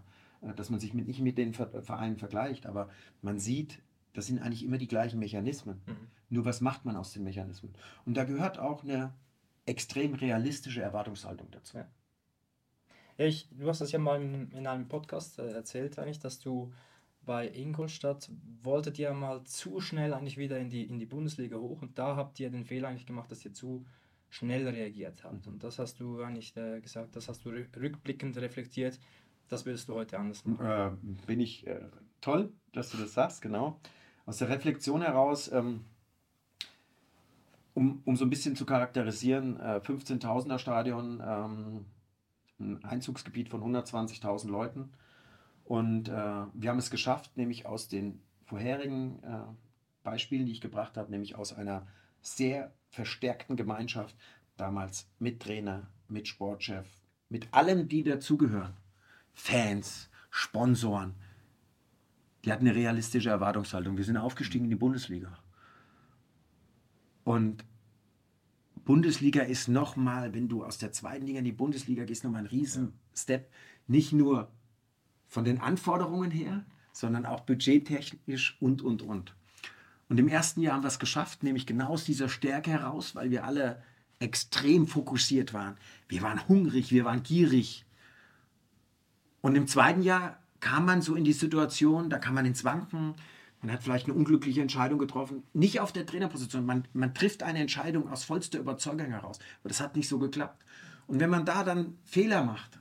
[0.56, 2.88] dass man sich mit, nicht mit den Vereinen vergleicht, aber
[3.20, 3.80] man sieht,
[4.12, 5.80] das sind eigentlich immer die gleichen Mechanismen.
[5.86, 6.08] Mhm.
[6.28, 7.72] Nur was macht man aus den Mechanismen?
[8.04, 9.12] Und da gehört auch eine
[9.66, 11.78] extrem realistische Erwartungshaltung dazu.
[11.78, 11.86] Ja.
[13.16, 16.72] Ich, du hast das ja mal in, in einem Podcast äh, erzählt, eigentlich, dass du
[17.24, 18.30] bei Ingolstadt
[18.62, 22.16] wolltet ihr mal zu schnell eigentlich wieder in die, in die Bundesliga hoch und da
[22.16, 23.86] habt ihr den Fehler eigentlich gemacht, dass ihr zu
[24.28, 25.46] schnell reagiert habt.
[25.46, 25.52] Mhm.
[25.52, 28.98] Und das hast du eigentlich äh, gesagt, das hast du rückblickend reflektiert
[29.48, 30.66] das würdest du heute anders machen.
[30.66, 31.80] Äh, bin ich äh,
[32.20, 33.80] toll, dass du das sagst, genau.
[34.26, 35.84] Aus der Reflexion heraus, ähm,
[37.74, 41.86] um, um so ein bisschen zu charakterisieren, äh, 15.000er Stadion, ähm,
[42.60, 44.92] ein Einzugsgebiet von 120.000 Leuten.
[45.64, 49.44] Und äh, wir haben es geschafft, nämlich aus den vorherigen äh,
[50.02, 51.86] Beispielen, die ich gebracht habe, nämlich aus einer
[52.20, 54.16] sehr verstärkten Gemeinschaft,
[54.56, 56.86] damals mit Trainer, mit Sportchef,
[57.28, 58.76] mit allem, die dazugehören,
[59.32, 61.14] Fans, Sponsoren.
[62.44, 63.96] Die hatten eine realistische Erwartungshaltung.
[63.96, 65.38] Wir sind aufgestiegen in die Bundesliga.
[67.24, 67.64] Und
[68.84, 72.46] Bundesliga ist nochmal, wenn du aus der zweiten Liga in die Bundesliga gehst, nochmal ein
[72.46, 73.50] Riesen-Step.
[73.86, 74.50] Nicht nur
[75.28, 79.34] von den Anforderungen her, sondern auch budgettechnisch und, und, und.
[80.08, 83.30] Und im ersten Jahr haben wir es geschafft, nämlich genau aus dieser Stärke heraus, weil
[83.30, 83.82] wir alle
[84.18, 85.76] extrem fokussiert waren.
[86.08, 87.86] Wir waren hungrig, wir waren gierig.
[89.42, 93.14] Und im zweiten Jahr kam man so in die Situation, da kam man ins Wanken,
[93.60, 97.58] man hat vielleicht eine unglückliche Entscheidung getroffen, nicht auf der Trainerposition, man, man trifft eine
[97.58, 100.64] Entscheidung aus vollster Überzeugung heraus, aber das hat nicht so geklappt.
[101.06, 102.80] Und wenn man da dann Fehler macht,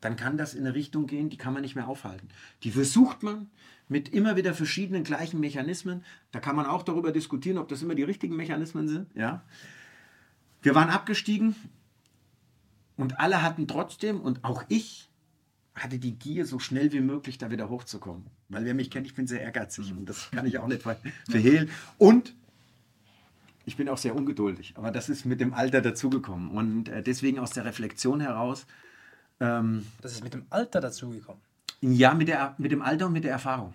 [0.00, 2.28] dann kann das in eine Richtung gehen, die kann man nicht mehr aufhalten.
[2.62, 3.48] Die versucht man
[3.88, 6.04] mit immer wieder verschiedenen gleichen Mechanismen.
[6.30, 9.14] Da kann man auch darüber diskutieren, ob das immer die richtigen Mechanismen sind.
[9.14, 9.44] Ja.
[10.62, 11.56] Wir waren abgestiegen
[12.96, 15.10] und alle hatten trotzdem, und auch ich,
[15.74, 18.26] hatte die Gier, so schnell wie möglich da wieder hochzukommen.
[18.48, 20.82] Weil wer mich kennt, ich bin sehr ehrgeizig und das kann ich auch nicht
[21.28, 21.68] verhehlen.
[21.98, 22.34] Und
[23.66, 26.50] ich bin auch sehr ungeduldig, aber das ist mit dem Alter dazugekommen.
[26.50, 28.66] Und äh, deswegen aus der Reflexion heraus.
[29.40, 31.40] Ähm, das ist mit dem Alter dazugekommen?
[31.80, 33.74] Ja, mit, der, mit dem Alter und mit der Erfahrung.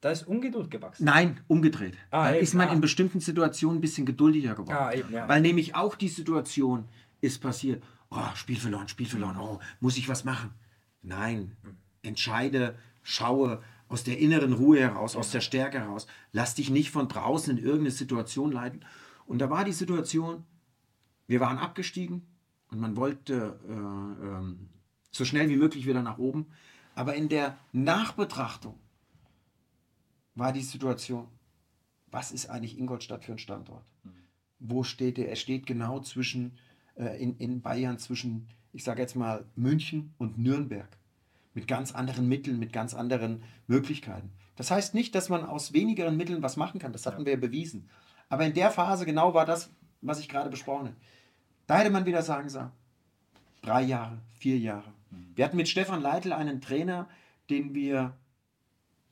[0.00, 1.04] Da ist Ungeduld gewachsen?
[1.04, 1.94] Nein, umgedreht.
[2.10, 2.72] Ah, da eben, ist man ah.
[2.72, 4.76] in bestimmten Situationen ein bisschen geduldiger geworden.
[4.78, 5.28] Ah, eben, ja.
[5.28, 6.84] Weil nämlich auch die Situation
[7.20, 10.50] ist passiert, oh, Spiel verloren, Spiel verloren, oh, muss ich was machen?
[11.02, 11.56] Nein,
[12.02, 16.06] entscheide, schaue aus der inneren Ruhe heraus, aus der Stärke heraus.
[16.32, 18.84] Lass dich nicht von draußen in irgendeine Situation leiten.
[19.26, 20.44] Und da war die Situation,
[21.26, 22.26] wir waren abgestiegen
[22.70, 24.54] und man wollte äh, äh,
[25.10, 26.46] so schnell wie möglich wieder nach oben.
[26.94, 28.78] Aber in der Nachbetrachtung
[30.34, 31.28] war die Situation,
[32.08, 33.84] was ist eigentlich Ingolstadt für ein Standort?
[34.04, 34.10] Mhm.
[34.58, 35.28] Wo steht er?
[35.28, 36.58] Er steht genau zwischen,
[36.94, 40.98] äh, in, in Bayern zwischen ich sage jetzt mal, München und Nürnberg.
[41.54, 44.30] Mit ganz anderen Mitteln, mit ganz anderen Möglichkeiten.
[44.56, 46.92] Das heißt nicht, dass man aus wenigeren Mitteln was machen kann.
[46.92, 47.26] Das hatten ja.
[47.28, 47.88] wir bewiesen.
[48.28, 49.70] Aber in der Phase genau war das,
[50.02, 50.96] was ich gerade besprochen habe.
[51.66, 52.70] Da hätte man wieder sagen sollen,
[53.62, 54.92] drei Jahre, vier Jahre.
[55.10, 55.32] Mhm.
[55.34, 57.08] Wir hatten mit Stefan Leitl einen Trainer,
[57.48, 58.14] den wir,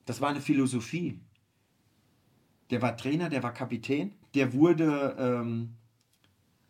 [0.05, 1.21] das war eine Philosophie.
[2.69, 5.75] Der war Trainer, der war Kapitän, der wurde ähm,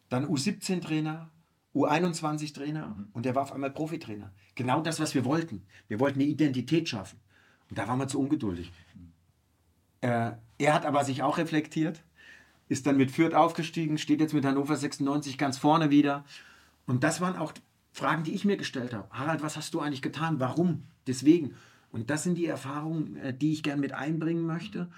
[0.08, 1.28] dann U17-Trainer,
[1.74, 3.08] U21-Trainer mhm.
[3.12, 4.32] und der war auf einmal Profitrainer.
[4.54, 5.62] Genau das, was wir wollten.
[5.88, 7.18] Wir wollten eine Identität schaffen.
[7.68, 8.70] Und da waren wir zu ungeduldig.
[10.00, 12.02] Äh, er hat aber sich auch reflektiert,
[12.68, 16.24] ist dann mit Fürth aufgestiegen, steht jetzt mit Hannover 96 ganz vorne wieder.
[16.86, 17.52] Und das waren auch
[17.92, 19.08] Fragen, die ich mir gestellt habe.
[19.10, 20.40] Harald, was hast du eigentlich getan?
[20.40, 20.84] Warum?
[21.06, 21.54] Deswegen.
[21.90, 24.88] Und das sind die Erfahrungen, äh, die ich gern mit einbringen möchte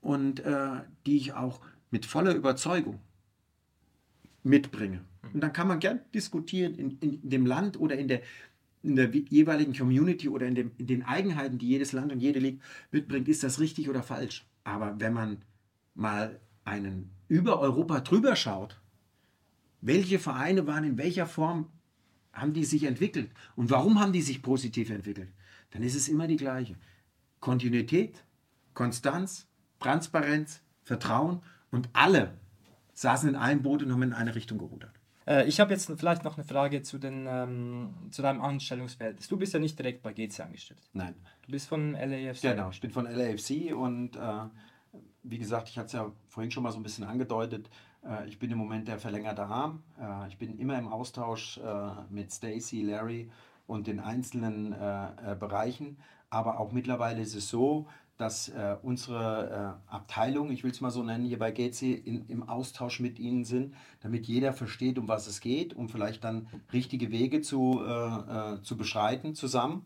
[0.00, 0.68] und äh,
[1.06, 3.00] die ich auch mit voller Überzeugung
[4.46, 5.00] mitbringe.
[5.34, 8.22] Und dann kann man gern diskutieren in, in dem Land oder in der,
[8.82, 12.38] in der jeweiligen Community oder in, dem, in den Eigenheiten, die jedes Land und jede
[12.38, 14.46] League mitbringt, ist das richtig oder falsch.
[14.64, 15.42] Aber wenn man
[15.94, 18.80] mal einen über Europa drüber schaut,
[19.80, 21.66] welche Vereine waren in welcher Form,
[22.32, 25.28] haben die sich entwickelt und warum haben die sich positiv entwickelt,
[25.70, 26.76] dann ist es immer die gleiche.
[27.40, 28.24] Kontinuität,
[28.74, 29.46] Konstanz,
[29.80, 32.34] Transparenz, Vertrauen und alle
[32.96, 34.92] saßen in einem Boot und haben in eine Richtung gerudert.
[35.26, 39.28] Äh, ich habe jetzt vielleicht noch eine Frage zu, den, ähm, zu deinem Anstellungsverhältnis.
[39.28, 40.80] Du bist ja nicht direkt bei GC angestellt.
[40.92, 41.14] Nein.
[41.42, 42.42] Du bist von LAFC.
[42.42, 44.20] Genau, ich bin von LAFC und äh,
[45.22, 47.68] wie gesagt, ich hatte es ja vorhin schon mal so ein bisschen angedeutet.
[48.04, 49.82] Äh, ich bin im Moment der verlängerte Arm.
[50.00, 53.30] Äh, ich bin immer im Austausch äh, mit Stacy, Larry
[53.66, 54.76] und den einzelnen
[55.40, 55.98] Bereichen.
[56.30, 60.90] Aber auch mittlerweile ist es so, dass äh, unsere äh, Abteilung, ich will es mal
[60.90, 65.06] so nennen, hier bei GC in, im Austausch mit Ihnen sind, damit jeder versteht, um
[65.08, 69.84] was es geht, um vielleicht dann richtige Wege zu, äh, äh zu beschreiten zusammen.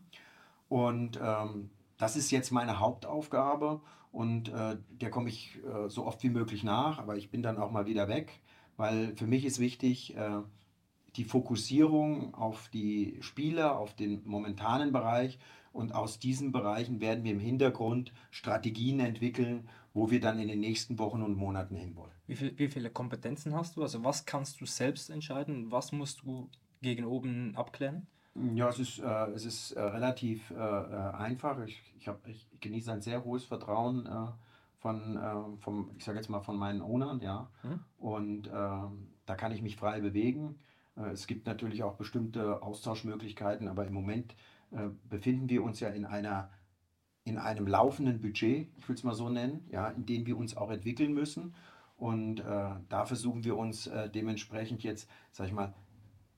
[0.69, 6.23] Und ähm, das ist jetzt meine Hauptaufgabe und äh, der komme ich äh, so oft
[6.23, 8.39] wie möglich nach, aber ich bin dann auch mal wieder weg,
[8.77, 10.15] weil für mich ist wichtig,
[11.15, 15.39] die Fokussierung auf die Spieler, auf den momentanen Bereich
[15.73, 20.59] und aus diesen Bereichen werden wir im Hintergrund Strategien entwickeln, wo wir dann in den
[20.59, 22.13] nächsten Wochen und Monaten hinwollen.
[22.27, 23.81] Wie, viel, wie viele Kompetenzen hast du?
[23.81, 25.71] Also was kannst du selbst entscheiden?
[25.71, 26.49] Was musst du
[26.81, 28.07] gegen oben abklären?
[28.55, 31.61] Ja, es ist, äh, es ist äh, relativ äh, äh einfach.
[31.65, 34.27] Ich, ich, hab, ich genieße ein sehr hohes Vertrauen äh,
[34.77, 37.49] von, äh, vom, ich sage jetzt mal von meinen Ownern, ja.
[37.61, 37.79] Hm?
[37.97, 40.59] Und ähm, da kann ich mich frei bewegen.
[41.07, 44.35] Es gibt natürlich auch bestimmte Austauschmöglichkeiten, aber im Moment
[44.71, 46.49] äh, befinden wir uns ja in einer
[47.23, 50.57] in einem laufenden Budget, ich will es mal so nennen, ja, in dem wir uns
[50.57, 51.53] auch entwickeln müssen.
[51.95, 55.73] Und äh, da versuchen wir uns äh, dementsprechend jetzt, sag ich mal,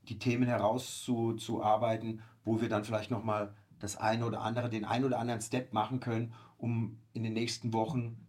[0.09, 5.19] die Themen herauszuarbeiten, wo wir dann vielleicht nochmal das eine oder andere, den einen oder
[5.19, 8.27] anderen Step machen können, um in den nächsten Wochen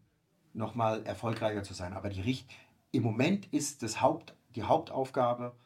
[0.52, 1.92] nochmal erfolgreicher zu sein.
[1.92, 2.38] Aber die,
[2.92, 5.56] im Moment ist das Haupt, die Hauptaufgabe,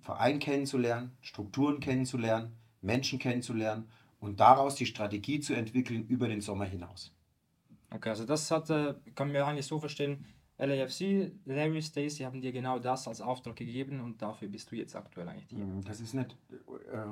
[0.00, 3.88] Verein kennenzulernen, Strukturen kennenzulernen, Menschen kennenzulernen
[4.20, 7.14] und daraus die Strategie zu entwickeln über den Sommer hinaus.
[7.90, 8.68] Okay, also das hat,
[9.14, 10.24] kann man eigentlich so verstehen,
[10.58, 14.96] LAFC, Larry Stacey haben dir genau das als Auftrag gegeben und dafür bist du jetzt
[14.96, 15.64] aktuell eigentlich hier.
[15.64, 16.36] Mm, das ist nicht,
[16.92, 17.06] äh,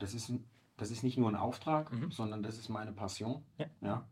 [0.00, 0.32] das ist,
[0.76, 2.10] das ist nicht nur ein Auftrag, mhm.
[2.10, 3.44] sondern das ist meine Passion.
[3.58, 3.66] Ja.
[3.80, 4.08] ja?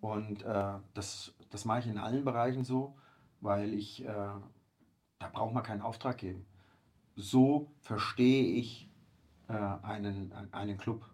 [0.00, 2.96] Und äh, das, das mache ich in allen Bereichen so,
[3.40, 6.46] weil ich, äh, da braucht man keinen Auftrag geben.
[7.16, 8.90] So verstehe ich
[9.48, 11.04] äh, einen, einen Club,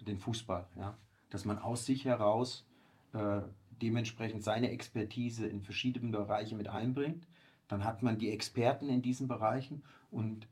[0.00, 0.66] den Fußball.
[0.76, 0.96] Ja?
[1.30, 2.66] Dass man aus sich heraus
[3.12, 3.42] äh,
[3.82, 7.26] dementsprechend seine Expertise in verschiedenen Bereiche mit einbringt.
[7.68, 10.46] Dann hat man die Experten in diesen Bereichen und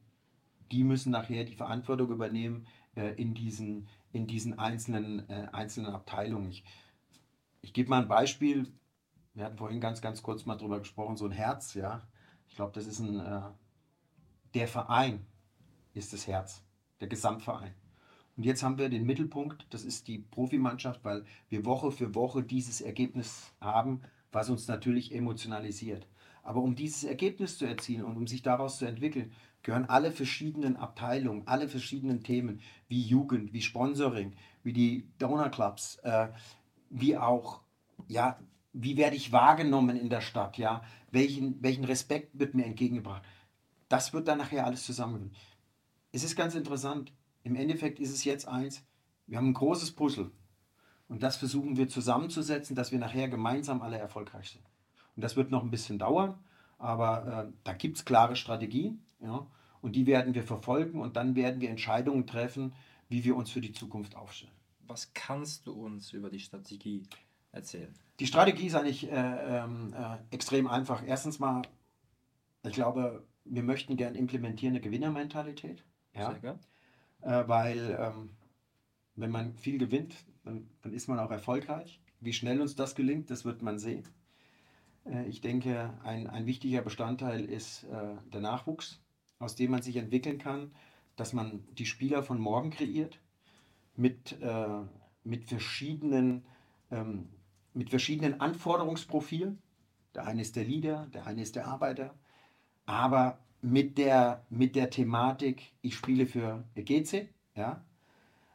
[0.73, 2.66] die müssen nachher die Verantwortung übernehmen
[2.97, 6.51] äh, in, diesen, in diesen einzelnen, äh, einzelnen Abteilungen.
[6.51, 6.64] Ich,
[7.62, 8.73] ich gebe mal ein Beispiel.
[9.35, 12.03] Wir hatten vorhin ganz, ganz kurz mal drüber gesprochen, so ein Herz, ja.
[12.49, 13.42] Ich glaube, das ist ein, äh,
[14.55, 15.27] der Verein
[15.93, 16.62] ist das Herz
[17.01, 17.75] der Gesamtverein.
[18.37, 22.43] Und jetzt haben wir den Mittelpunkt, das ist die Profimannschaft, weil wir Woche für Woche
[22.43, 26.09] dieses Ergebnis haben, was uns natürlich emotionalisiert.
[26.43, 30.77] Aber um dieses Ergebnis zu erzielen und um sich daraus zu entwickeln, gehören alle verschiedenen
[30.77, 36.29] Abteilungen, alle verschiedenen Themen, wie Jugend, wie Sponsoring, wie die Donor Clubs, äh,
[36.90, 37.62] wie auch,
[38.09, 38.38] ja,
[38.73, 43.23] wie werde ich wahrgenommen in der Stadt, ja, welchen, welchen Respekt wird mir entgegengebracht.
[43.94, 45.54] Das wird dann nachher alles zusammengeführt
[46.14, 47.12] es ist ganz interessant.
[47.42, 48.85] Im Endeffekt ist es jetzt eins,
[49.26, 50.30] wir haben ein großes Puzzle.
[51.09, 54.64] Und das versuchen wir zusammenzusetzen, dass wir nachher gemeinsam alle erfolgreich sind.
[55.16, 56.38] Und das wird noch ein bisschen dauern,
[56.78, 59.04] aber äh, da gibt es klare Strategien.
[59.20, 59.44] Ja,
[59.83, 62.72] und die werden wir verfolgen und dann werden wir Entscheidungen treffen,
[63.09, 64.54] wie wir uns für die Zukunft aufstellen.
[64.87, 67.02] Was kannst du uns über die Strategie
[67.50, 67.92] erzählen?
[68.20, 69.66] Die Strategie ist eigentlich äh, äh,
[70.31, 71.02] extrem einfach.
[71.04, 71.62] Erstens mal,
[72.62, 75.85] ich glaube, wir möchten gern implementieren eine Gewinnermentalität.
[76.15, 76.33] Ja?
[77.21, 78.31] Äh, weil ähm,
[79.17, 80.15] wenn man viel gewinnt,
[80.45, 82.01] dann, dann ist man auch erfolgreich.
[82.21, 84.05] Wie schnell uns das gelingt, das wird man sehen.
[85.05, 89.01] Äh, ich denke, ein, ein wichtiger Bestandteil ist äh, der Nachwuchs,
[89.38, 90.73] aus dem man sich entwickeln kann,
[91.17, 93.21] dass man die Spieler von morgen kreiert
[93.97, 94.81] mit, äh,
[95.23, 96.45] mit, verschiedenen,
[96.90, 97.29] ähm,
[97.73, 99.61] mit verschiedenen Anforderungsprofilen.
[100.15, 102.15] Der eine ist der Leader, der eine ist der Arbeiter.
[102.87, 107.82] Aber mit der, mit der Thematik, ich spiele für GC, ja.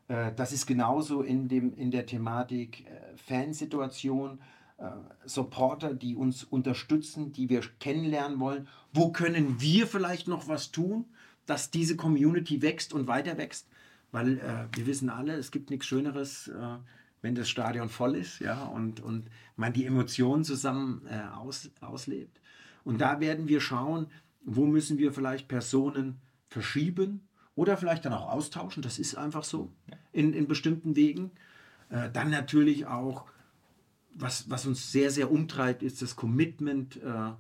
[0.08, 4.40] Äh, das ist genauso in, dem, in der Thematik äh, Fansituation,
[4.78, 4.92] äh,
[5.26, 8.68] Supporter, die uns unterstützen, die wir kennenlernen wollen.
[8.94, 11.06] Wo können wir vielleicht noch was tun,
[11.46, 13.68] dass diese Community wächst und weiter wächst?
[14.12, 16.78] Weil äh, wir wissen alle, es gibt nichts Schöneres, äh,
[17.22, 22.40] wenn das Stadion voll ist ja, und, und man die Emotionen zusammen äh, aus, auslebt.
[22.84, 24.08] Und da werden wir schauen,
[24.44, 28.82] wo müssen wir vielleicht Personen verschieben oder vielleicht dann auch austauschen.
[28.82, 29.72] Das ist einfach so
[30.12, 31.32] in, in bestimmten Wegen.
[31.90, 33.26] Äh, dann natürlich auch,
[34.16, 37.32] was, was uns sehr, sehr umtreibt, ist das Commitment, äh,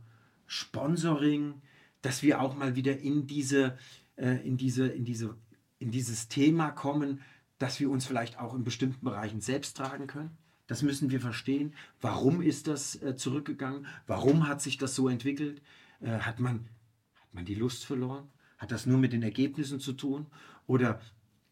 [0.45, 1.61] Sponsoring,
[2.01, 3.77] dass wir auch mal wieder in diese,
[4.15, 5.35] äh, in diese, in diese,
[5.77, 7.21] in dieses Thema kommen,
[7.59, 10.37] dass wir uns vielleicht auch in bestimmten Bereichen selbst tragen können.
[10.69, 11.73] Das müssen wir verstehen.
[11.99, 13.87] Warum ist das äh, zurückgegangen?
[14.05, 15.63] Warum hat sich das so entwickelt?
[15.99, 16.69] Äh, hat, man,
[17.15, 18.29] hat man die Lust verloren?
[18.59, 20.27] Hat das nur mit den Ergebnissen zu tun?
[20.67, 21.01] Oder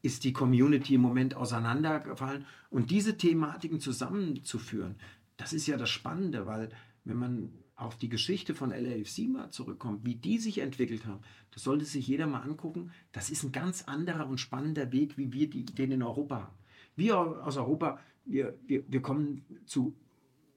[0.03, 2.45] ist die Community im Moment auseinandergefallen?
[2.69, 4.97] Und diese Thematiken zusammenzuführen,
[5.35, 6.69] das ist ja das Spannende, weil
[7.03, 11.63] wenn man auf die Geschichte von LAFC mal zurückkommt, wie die sich entwickelt haben, das
[11.63, 12.91] sollte sich jeder mal angucken.
[13.13, 16.57] Das ist ein ganz anderer und spannender Weg, wie wir die, den in Europa haben.
[16.95, 19.95] Wir aus Europa, wir, wir, wir kommen zu,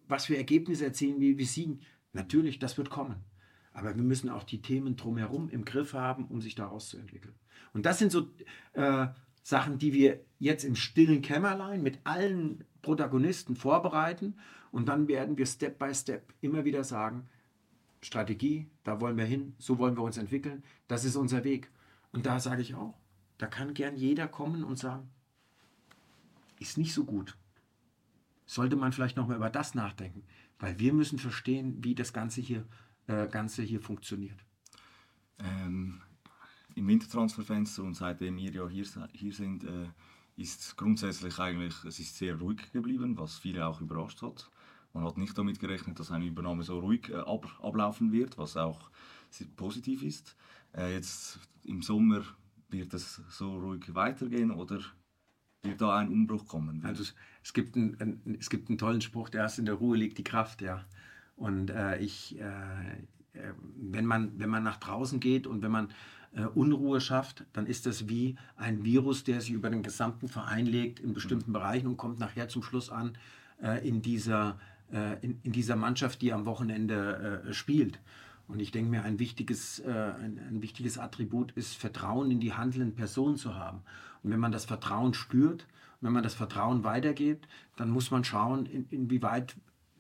[0.08, 1.80] was für Ergebnisse erzielen wir, wir siegen.
[2.12, 3.16] Natürlich, das wird kommen.
[3.72, 7.34] Aber wir müssen auch die Themen drumherum im Griff haben, um sich daraus zu entwickeln.
[7.72, 8.28] Und das sind so
[8.72, 9.06] äh,
[9.42, 14.34] Sachen, die wir jetzt im stillen Kämmerlein mit allen Protagonisten vorbereiten
[14.72, 17.28] und dann werden wir Step by Step immer wieder sagen,
[18.02, 21.70] Strategie, da wollen wir hin, so wollen wir uns entwickeln, das ist unser Weg.
[22.12, 22.94] Und da sage ich auch,
[23.38, 25.10] da kann gern jeder kommen und sagen,
[26.58, 27.36] ist nicht so gut.
[28.50, 30.24] Sollte man vielleicht nochmal über das nachdenken,
[30.58, 32.66] weil wir müssen verstehen, wie das Ganze hier,
[33.06, 34.44] äh, Ganze hier funktioniert.
[35.38, 36.00] Ähm,
[36.74, 39.86] Im Wintertransferfenster und seitdem wir ja hier, hier sind, äh,
[40.36, 44.50] ist grundsätzlich eigentlich, es ist sehr ruhig geblieben, was viele auch überrascht hat.
[44.94, 48.56] Man hat nicht damit gerechnet, dass eine Übernahme so ruhig äh, ab, ablaufen wird, was
[48.56, 48.90] auch
[49.54, 50.34] positiv ist.
[50.76, 52.24] Äh, jetzt im Sommer
[52.68, 54.80] wird es so ruhig weitergehen oder
[55.62, 56.84] wird da ein Umbruch kommen?
[56.84, 57.04] Also
[57.42, 60.18] es, gibt ein, ein, es gibt einen tollen Spruch, der erst in der Ruhe liegt
[60.18, 60.84] die Kraft, ja.
[61.36, 65.88] Und äh, ich, äh, äh wenn, man, wenn man nach draußen geht und wenn man
[66.32, 70.66] äh, Unruhe schafft, dann ist das wie ein Virus, der sich über den gesamten Verein
[70.66, 71.54] legt in bestimmten mhm.
[71.54, 73.16] Bereichen und kommt nachher zum Schluss an
[73.62, 74.58] äh, in dieser
[74.92, 78.00] äh, in, in, dieser Mannschaft, die am Wochenende spielt.
[78.50, 82.52] Und ich denke mir, ein wichtiges, äh, ein, ein, wichtiges Attribut ist, Vertrauen in die
[82.52, 83.82] handelnden Personen zu haben.
[84.22, 85.66] Und wenn man das Vertrauen spürt,
[86.00, 87.46] wenn man das Vertrauen weitergibt,
[87.76, 89.54] dann muss man schauen, in, inwieweit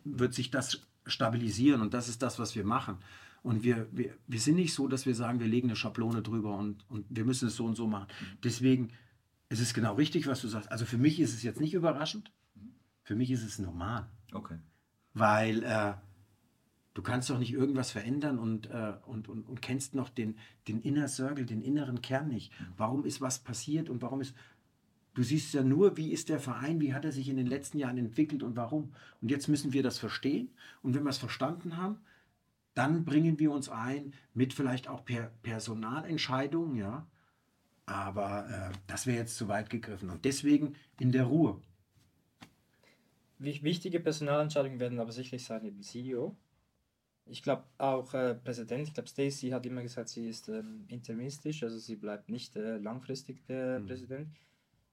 [0.04, 1.80] wird sich das stabilisieren.
[1.80, 2.96] Und das ist das, was wir machen.
[3.44, 6.56] Und wir, wir, wir sind nicht so, dass wir sagen, wir legen eine Schablone drüber
[6.56, 8.08] und, und wir müssen es so und so machen.
[8.42, 8.90] Deswegen
[9.48, 10.72] ist es genau richtig, was du sagst.
[10.72, 12.32] Also für mich ist es jetzt nicht überraschend.
[13.04, 14.08] Für mich ist es normal.
[14.32, 14.58] Okay.
[15.14, 15.94] Weil äh,
[16.94, 20.36] du kannst doch nicht irgendwas verändern und, äh, und, und, und kennst noch den,
[20.68, 22.52] den Inner Circle, den inneren Kern nicht.
[22.58, 22.66] Mhm.
[22.76, 24.34] Warum ist was passiert und warum ist.
[25.14, 27.78] Du siehst ja nur, wie ist der Verein, wie hat er sich in den letzten
[27.78, 28.92] Jahren entwickelt und warum.
[29.20, 30.50] Und jetzt müssen wir das verstehen.
[30.82, 31.98] Und wenn wir es verstanden haben,
[32.74, 37.06] dann bringen wir uns ein mit vielleicht auch per Personalentscheidungen, ja.
[37.86, 40.10] Aber äh, das wäre jetzt zu weit gegriffen.
[40.10, 41.60] Und deswegen in der Ruhe.
[43.38, 46.36] Wichtige Personalentscheidungen werden aber sicherlich sein eben CEO.
[47.30, 51.62] Ich glaube auch äh, Präsident, ich glaube Stacey hat immer gesagt, sie ist ähm, interimistisch,
[51.62, 53.86] also sie bleibt nicht äh, langfristig der mhm.
[53.86, 54.28] Präsident.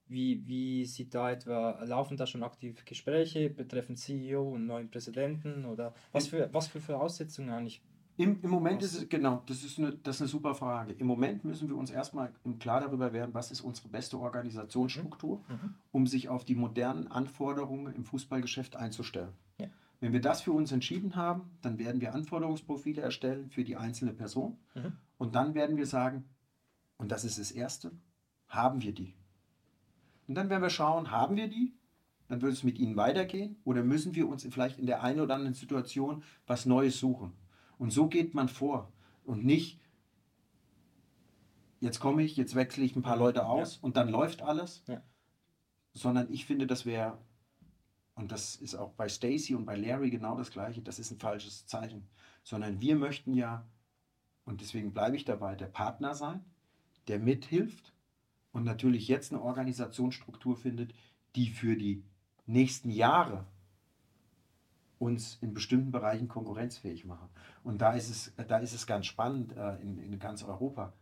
[0.10, 5.66] Wie, wie sieht da etwa, laufen da schon aktiv Gespräche betreffend CEO und neuen Präsidenten
[5.66, 7.82] oder was für, was für Voraussetzungen eigentlich
[8.18, 10.94] im, Im Moment ist es, genau, das ist, eine, das ist eine super Frage.
[10.94, 15.54] Im Moment müssen wir uns erstmal klar darüber werden, was ist unsere beste Organisationsstruktur, mhm.
[15.54, 15.76] mhm.
[15.92, 19.34] um sich auf die modernen Anforderungen im Fußballgeschäft einzustellen.
[19.60, 19.68] Ja.
[20.00, 24.14] Wenn wir das für uns entschieden haben, dann werden wir Anforderungsprofile erstellen für die einzelne
[24.14, 24.58] Person.
[24.76, 24.94] Mhm.
[25.18, 26.26] Und dann werden wir sagen,
[26.98, 27.92] und das ist das Erste,
[28.48, 29.16] haben wir die?
[30.28, 31.74] Und dann werden wir schauen, haben wir die?
[32.28, 35.36] Dann wird es mit ihnen weitergehen oder müssen wir uns vielleicht in der einen oder
[35.36, 37.34] anderen Situation was Neues suchen?
[37.78, 38.92] Und so geht man vor
[39.24, 39.80] und nicht,
[41.80, 43.80] jetzt komme ich, jetzt wechsle ich ein paar Leute aus ja.
[43.82, 45.02] und dann läuft alles, ja.
[45.94, 47.18] sondern ich finde, das wäre,
[48.18, 51.20] und das ist auch bei Stacy und bei Larry genau das gleiche, das ist ein
[51.20, 52.08] falsches Zeichen,
[52.44, 53.66] sondern wir möchten ja,
[54.44, 56.44] und deswegen bleibe ich dabei, der Partner sein,
[57.08, 57.94] der mithilft
[58.52, 60.96] und natürlich jetzt eine Organisationsstruktur findet,
[61.36, 62.04] die für die
[62.48, 63.46] nächsten Jahre
[64.98, 67.30] uns in bestimmten Bereichen konkurrenzfähig machen.
[67.64, 70.94] Und da ist es, da ist es ganz spannend äh, in, in ganz Europa.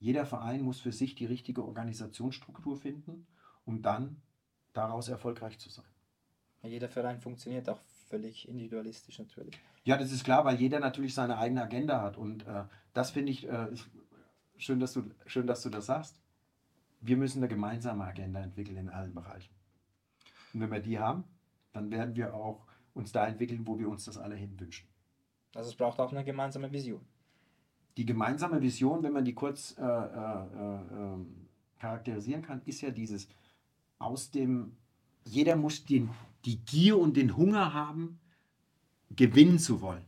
[0.00, 3.28] Jeder Verein muss für sich die richtige Organisationsstruktur finden,
[3.64, 4.20] um dann
[4.72, 5.93] daraus erfolgreich zu sein.
[6.64, 9.54] Jeder Verein funktioniert auch völlig individualistisch natürlich.
[9.84, 12.16] Ja, das ist klar, weil jeder natürlich seine eigene Agenda hat.
[12.16, 13.68] Und äh, das finde ich, äh,
[14.56, 16.20] schön, dass du, schön, dass du das sagst.
[17.00, 19.52] Wir müssen eine gemeinsame Agenda entwickeln in allen Bereichen.
[20.52, 21.24] Und wenn wir die haben,
[21.72, 24.88] dann werden wir auch uns da entwickeln, wo wir uns das alle hinwünschen.
[25.54, 27.00] Also es braucht auch eine gemeinsame Vision.
[27.96, 31.18] Die gemeinsame Vision, wenn man die kurz äh, äh, äh,
[31.78, 33.28] charakterisieren kann, ist ja dieses
[33.98, 34.76] aus dem,
[35.24, 36.10] jeder muss den,
[36.44, 38.20] die Gier und den Hunger haben,
[39.10, 40.04] gewinnen zu wollen.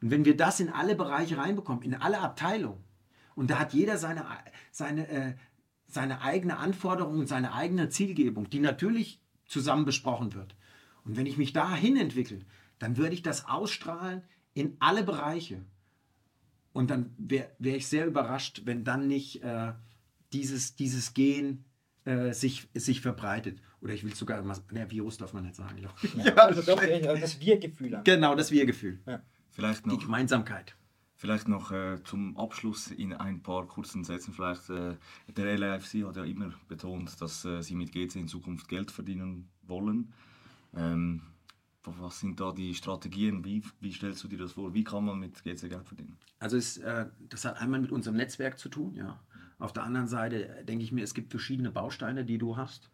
[0.00, 2.82] Und wenn wir das in alle Bereiche reinbekommen, in alle Abteilungen,
[3.34, 4.26] und da hat jeder seine,
[4.70, 5.34] seine, äh,
[5.86, 10.56] seine eigene Anforderung und seine eigene Zielgebung, die natürlich zusammen besprochen wird.
[11.04, 12.40] Und wenn ich mich dahin entwickle,
[12.78, 14.22] dann würde ich das ausstrahlen
[14.54, 15.64] in alle Bereiche.
[16.72, 19.72] Und dann wäre wär ich sehr überrascht, wenn dann nicht äh,
[20.32, 21.64] dieses, dieses Gen
[22.04, 23.60] äh, sich, sich verbreitet.
[23.82, 25.78] Oder ich will sogar, ne, Virus darf man nicht sagen.
[26.16, 26.80] Ja, ja also doch,
[27.20, 28.00] das Wir-Gefühl.
[28.04, 29.00] Genau, das Wir-Gefühl.
[29.06, 29.22] Ja.
[29.50, 30.76] Vielleicht noch, Die Gemeinsamkeit.
[31.16, 34.32] Vielleicht noch äh, zum Abschluss in ein paar kurzen Sätzen.
[34.32, 34.96] Vielleicht, äh,
[35.28, 39.50] der LAFC hat ja immer betont, dass äh, sie mit GC in Zukunft Geld verdienen
[39.62, 40.12] wollen.
[40.74, 41.22] Ähm,
[41.84, 43.44] was sind da die Strategien?
[43.44, 44.72] Wie, wie stellst du dir das vor?
[44.74, 46.16] Wie kann man mit GC Geld verdienen?
[46.38, 48.94] Also es, äh, das hat einmal mit unserem Netzwerk zu tun.
[48.94, 49.20] Ja.
[49.58, 52.90] Auf der anderen Seite denke ich mir, es gibt verschiedene Bausteine, die du hast.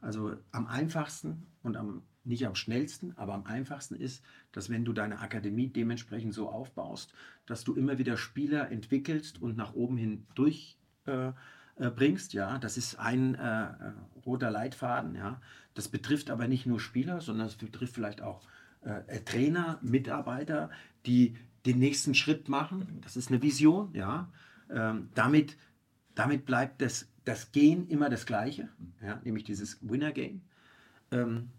[0.00, 4.92] Also am einfachsten und am, nicht am schnellsten, aber am einfachsten ist, dass wenn du
[4.92, 7.12] deine Akademie dementsprechend so aufbaust,
[7.46, 12.34] dass du immer wieder Spieler entwickelst und nach oben hin durchbringst.
[12.34, 13.92] Äh, äh, ja, das ist ein äh, äh,
[14.24, 15.40] roter Leitfaden, ja.
[15.74, 18.42] Das betrifft aber nicht nur Spieler, sondern es betrifft vielleicht auch
[18.82, 20.70] äh, Trainer, Mitarbeiter,
[21.06, 21.36] die
[21.66, 23.00] den nächsten Schritt machen.
[23.02, 24.30] Das ist eine Vision, ja.
[24.70, 25.56] Ähm, damit,
[26.14, 28.68] damit bleibt das, das Gehen immer das Gleiche,
[29.00, 30.40] ja, nämlich dieses Winner-Game.
[31.12, 31.50] Ähm,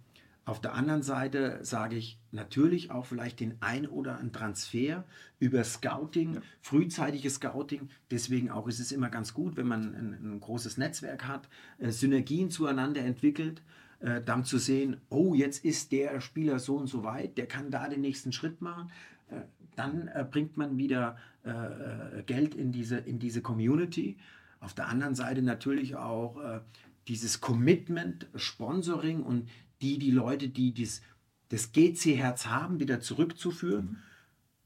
[0.44, 5.06] auf der anderen Seite sage ich natürlich auch vielleicht den ein oder anderen Transfer
[5.40, 6.42] über Scouting, ja.
[6.62, 7.88] frühzeitiges Scouting.
[8.10, 11.48] Deswegen auch ist es immer ganz gut, wenn man ein, ein großes Netzwerk hat,
[11.78, 13.62] äh, Synergien zueinander entwickelt,
[14.02, 17.72] äh, dann zu sehen, oh, jetzt ist der Spieler so und so weit, der kann
[17.72, 18.92] da den nächsten Schritt machen.
[19.30, 19.42] Äh,
[19.78, 24.18] dann äh, bringt man wieder äh, äh, Geld in diese, in diese Community.
[24.62, 26.62] Auf der anderen Seite natürlich auch
[27.08, 29.50] dieses Commitment, Sponsoring und
[29.82, 31.02] die, die Leute, die dies,
[31.50, 33.86] das GC-Herz haben, wieder zurückzuführen.
[33.86, 33.98] Mhm.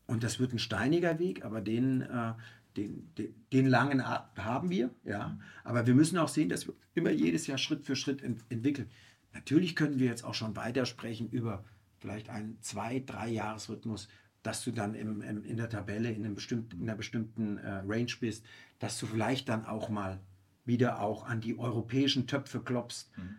[0.08, 2.34] Und das wird ein steiniger Weg, aber den, äh,
[2.78, 4.92] den, den, den, langen Atem haben wir.
[5.04, 5.40] Ja.
[5.64, 8.90] Aber wir müssen auch sehen, dass wir immer jedes Jahr Schritt für Schritt ent entwickeln.
[9.34, 11.64] Natürlich können wir jetzt auch schon weitersprechen über
[11.98, 14.08] vielleicht einen zwei-, drei Jahresrhythmus,
[14.44, 17.82] dass du dann im, im, in der Tabelle in, einem bestimmten, in einer bestimmten äh,
[17.88, 18.46] Range bist,
[18.80, 20.20] dass du vielleicht dann auch mal
[20.66, 23.12] wieder auch an die europäischen Töpfe klopfst.
[23.18, 23.36] Mhm.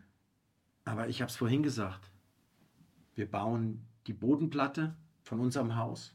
[0.84, 2.10] Aber ich habe es vorhin gesagt,
[3.14, 6.14] wir bauen die Bodenplatte von unserem Haus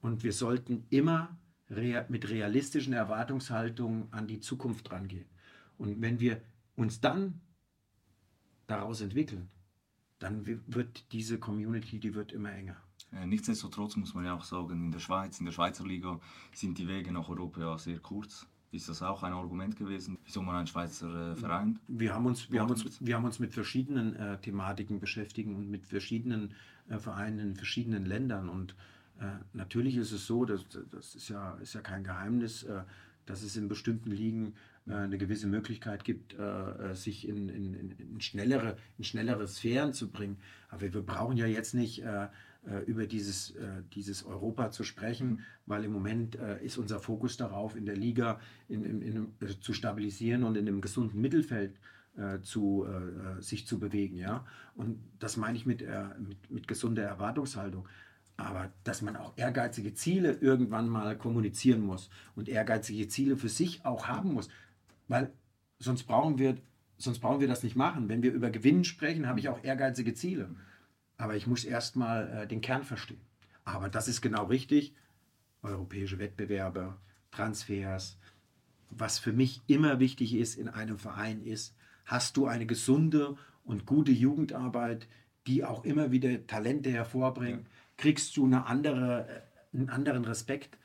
[0.00, 1.36] und wir sollten immer
[1.68, 5.26] rea mit realistischen Erwartungshaltungen an die Zukunft rangehen.
[5.78, 6.40] Und wenn wir
[6.76, 7.40] uns dann
[8.66, 9.50] daraus entwickeln,
[10.18, 12.76] dann wird diese Community, die wird immer enger.
[13.26, 16.20] Nichtsdestotrotz muss man ja auch sagen, in der Schweiz, in der Schweizer Liga
[16.52, 18.46] sind die Wege nach Europa ja sehr kurz.
[18.72, 21.80] Ist das auch ein Argument gewesen, wieso man einen Schweizer äh, Verein?
[21.88, 25.68] Wir haben uns, wir haben uns, wir haben uns mit verschiedenen äh, Thematiken beschäftigt und
[25.68, 26.54] mit verschiedenen
[26.88, 28.48] äh, Vereinen in verschiedenen Ländern.
[28.48, 28.76] Und
[29.18, 32.82] äh, natürlich ist es so, dass, das ist ja, ist ja kein Geheimnis, äh,
[33.26, 34.54] dass es in bestimmten Ligen
[34.86, 36.36] äh, eine gewisse Möglichkeit gibt,
[36.92, 40.38] sich in, in, in, schnellere, in schnellere Sphären zu bringen.
[40.68, 42.28] Aber wir brauchen ja jetzt nicht äh,
[42.86, 47.74] über dieses, äh, dieses Europa zu sprechen, weil im Moment äh, ist unser Fokus darauf,
[47.74, 48.38] in der Liga
[48.68, 49.28] in, in, in,
[49.60, 51.78] zu stabilisieren und in einem gesunden Mittelfeld
[52.42, 52.86] zu,
[53.38, 54.16] sich zu bewegen.
[54.16, 54.44] Ja?
[54.74, 55.82] Und das meine ich mit,
[56.18, 57.86] mit, mit gesunder Erwartungshaltung.
[58.36, 63.86] Aber dass man auch ehrgeizige Ziele irgendwann mal kommunizieren muss und ehrgeizige Ziele für sich
[63.86, 64.48] auch haben muss.
[65.06, 65.32] Weil
[65.78, 66.56] sonst brauchen wir,
[66.98, 68.08] sonst brauchen wir das nicht machen.
[68.08, 70.50] Wenn wir über Gewinn sprechen, habe ich auch ehrgeizige Ziele.
[71.20, 73.20] Aber ich muss erstmal äh, den Kern verstehen.
[73.64, 74.94] Aber das ist genau richtig.
[75.62, 76.96] Europäische Wettbewerbe,
[77.30, 78.16] Transfers.
[78.88, 83.84] Was für mich immer wichtig ist in einem Verein ist, hast du eine gesunde und
[83.84, 85.08] gute Jugendarbeit,
[85.46, 87.74] die auch immer wieder Talente hervorbringt, ja.
[87.98, 90.78] kriegst du eine andere, äh, einen anderen Respekt.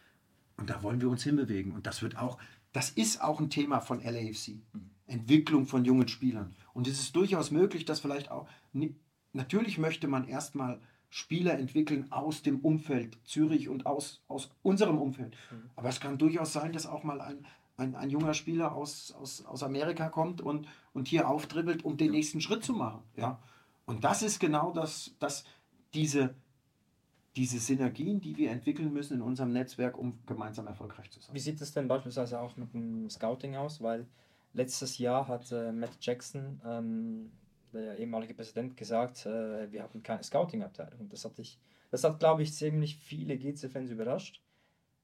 [0.57, 1.71] Und da wollen wir uns hinbewegen.
[1.71, 2.39] Und das wird auch,
[2.73, 4.57] das ist auch ein Thema von LAFC.
[4.73, 4.89] Mhm.
[5.07, 6.53] Entwicklung von jungen Spielern.
[6.73, 8.49] Und es ist durchaus möglich, dass vielleicht auch
[9.35, 10.79] natürlich möchte man erstmal
[11.09, 15.35] Spieler entwickeln aus dem Umfeld Zürich und aus, aus unserem Umfeld.
[15.51, 15.69] Mhm.
[15.75, 17.45] Aber es kann durchaus sein, dass auch mal ein,
[17.77, 22.11] ein, ein junger Spieler aus, aus, aus Amerika kommt und, und hier auftribbelt, um den
[22.11, 23.01] nächsten Schritt zu machen.
[23.15, 23.39] Ja?
[23.85, 25.45] Und das ist genau das, das
[25.93, 26.35] diese,
[27.35, 31.33] diese Synergien, die wir entwickeln müssen in unserem Netzwerk, um gemeinsam erfolgreich zu sein.
[31.33, 33.81] Wie sieht es denn beispielsweise auch mit dem Scouting aus?
[33.81, 34.05] Weil
[34.53, 37.31] letztes Jahr hat äh, Matt Jackson ähm,
[37.75, 41.09] der ehemalige Präsident gesagt, äh, wir haben keine Scouting-Abteilung.
[41.09, 41.59] Das hat, ich,
[41.91, 44.41] das hat, glaube ich, ziemlich viele GC-Fans überrascht.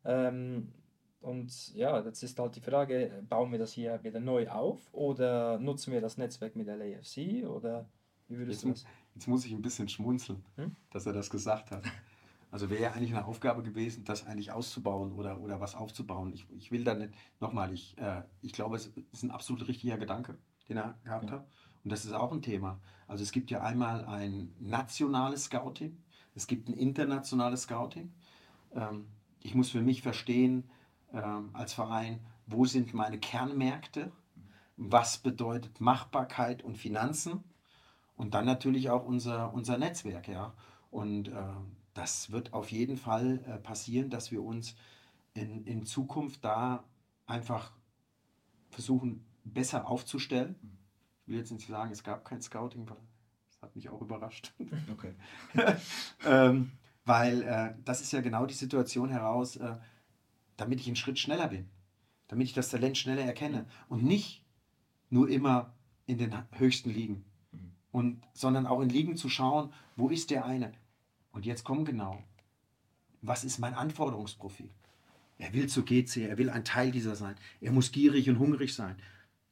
[0.03, 0.73] Ähm,
[1.21, 5.59] und ja, jetzt ist halt die Frage, bauen wir das hier wieder neu auf oder
[5.59, 7.87] nutzen wir das Netzwerk mit LAFC oder
[8.27, 8.85] wie würdest jetzt, du das?
[9.13, 10.75] Jetzt muss ich ein bisschen schmunzeln, hm?
[10.89, 11.83] dass er das gesagt hat.
[12.49, 16.33] Also wäre ja eigentlich eine Aufgabe gewesen, das eigentlich auszubauen oder, oder was aufzubauen.
[16.33, 19.97] Ich, ich will da nicht, nochmal, ich, äh, ich glaube, es ist ein absolut richtiger
[19.97, 21.37] Gedanke, den er gehabt ja.
[21.37, 21.47] hat.
[21.83, 22.79] Und das ist auch ein Thema.
[23.07, 25.97] Also es gibt ja einmal ein nationales Scouting,
[26.35, 28.13] es gibt ein internationales Scouting.
[28.73, 29.07] Ähm,
[29.41, 30.69] ich muss für mich verstehen,
[31.13, 34.11] ähm, als Verein, wo sind meine Kernmärkte,
[34.77, 37.43] was bedeutet Machbarkeit und Finanzen
[38.15, 40.27] und dann natürlich auch unser, unser Netzwerk.
[40.27, 40.53] Ja.
[40.89, 41.33] Und äh,
[41.93, 44.75] das wird auf jeden Fall äh, passieren, dass wir uns
[45.33, 46.83] in, in Zukunft da
[47.25, 47.71] einfach
[48.69, 50.55] versuchen, besser aufzustellen
[51.25, 52.97] will jetzt nicht sagen, es gab kein Scouting, weil
[53.49, 54.53] das hat mich auch überrascht.
[54.91, 55.13] Okay.
[56.25, 56.71] ähm,
[57.05, 59.75] weil äh, das ist ja genau die Situation heraus, äh,
[60.57, 61.69] damit ich einen Schritt schneller bin,
[62.27, 64.45] damit ich das Talent schneller erkenne und nicht
[65.09, 65.73] nur immer
[66.05, 67.71] in den höchsten Ligen, mhm.
[67.91, 70.71] und, sondern auch in Ligen zu schauen, wo ist der eine.
[71.31, 72.21] Und jetzt kommen genau,
[73.21, 74.69] was ist mein Anforderungsprofil?
[75.37, 77.35] Er will zu GC, er will ein Teil dieser sein.
[77.61, 78.95] Er muss gierig und hungrig sein.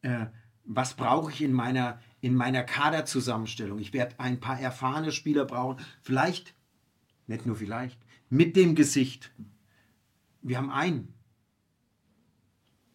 [0.01, 0.27] Äh,
[0.71, 3.79] was brauche ich in meiner, in meiner Kaderzusammenstellung?
[3.79, 5.83] Ich werde ein paar erfahrene Spieler brauchen.
[6.03, 6.53] Vielleicht,
[7.25, 7.99] nicht nur vielleicht,
[8.29, 9.31] mit dem Gesicht.
[10.43, 11.15] Wir haben einen,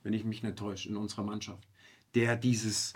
[0.04, 1.66] wenn ich mich nicht täusche, in unserer Mannschaft,
[2.14, 2.92] der dieses,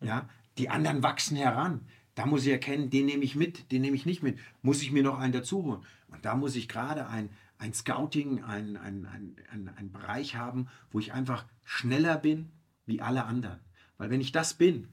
[0.00, 1.84] ja, die anderen wachsen heran.
[2.14, 4.38] Da muss ich erkennen, den nehme ich mit, den nehme ich nicht mit.
[4.62, 5.82] Muss ich mir noch einen dazu holen?
[6.06, 10.68] Und da muss ich gerade ein, ein Scouting, ein, ein, ein, ein, ein Bereich haben,
[10.92, 12.52] wo ich einfach schneller bin
[12.86, 13.58] wie alle anderen.
[13.98, 14.88] Weil wenn ich das bin,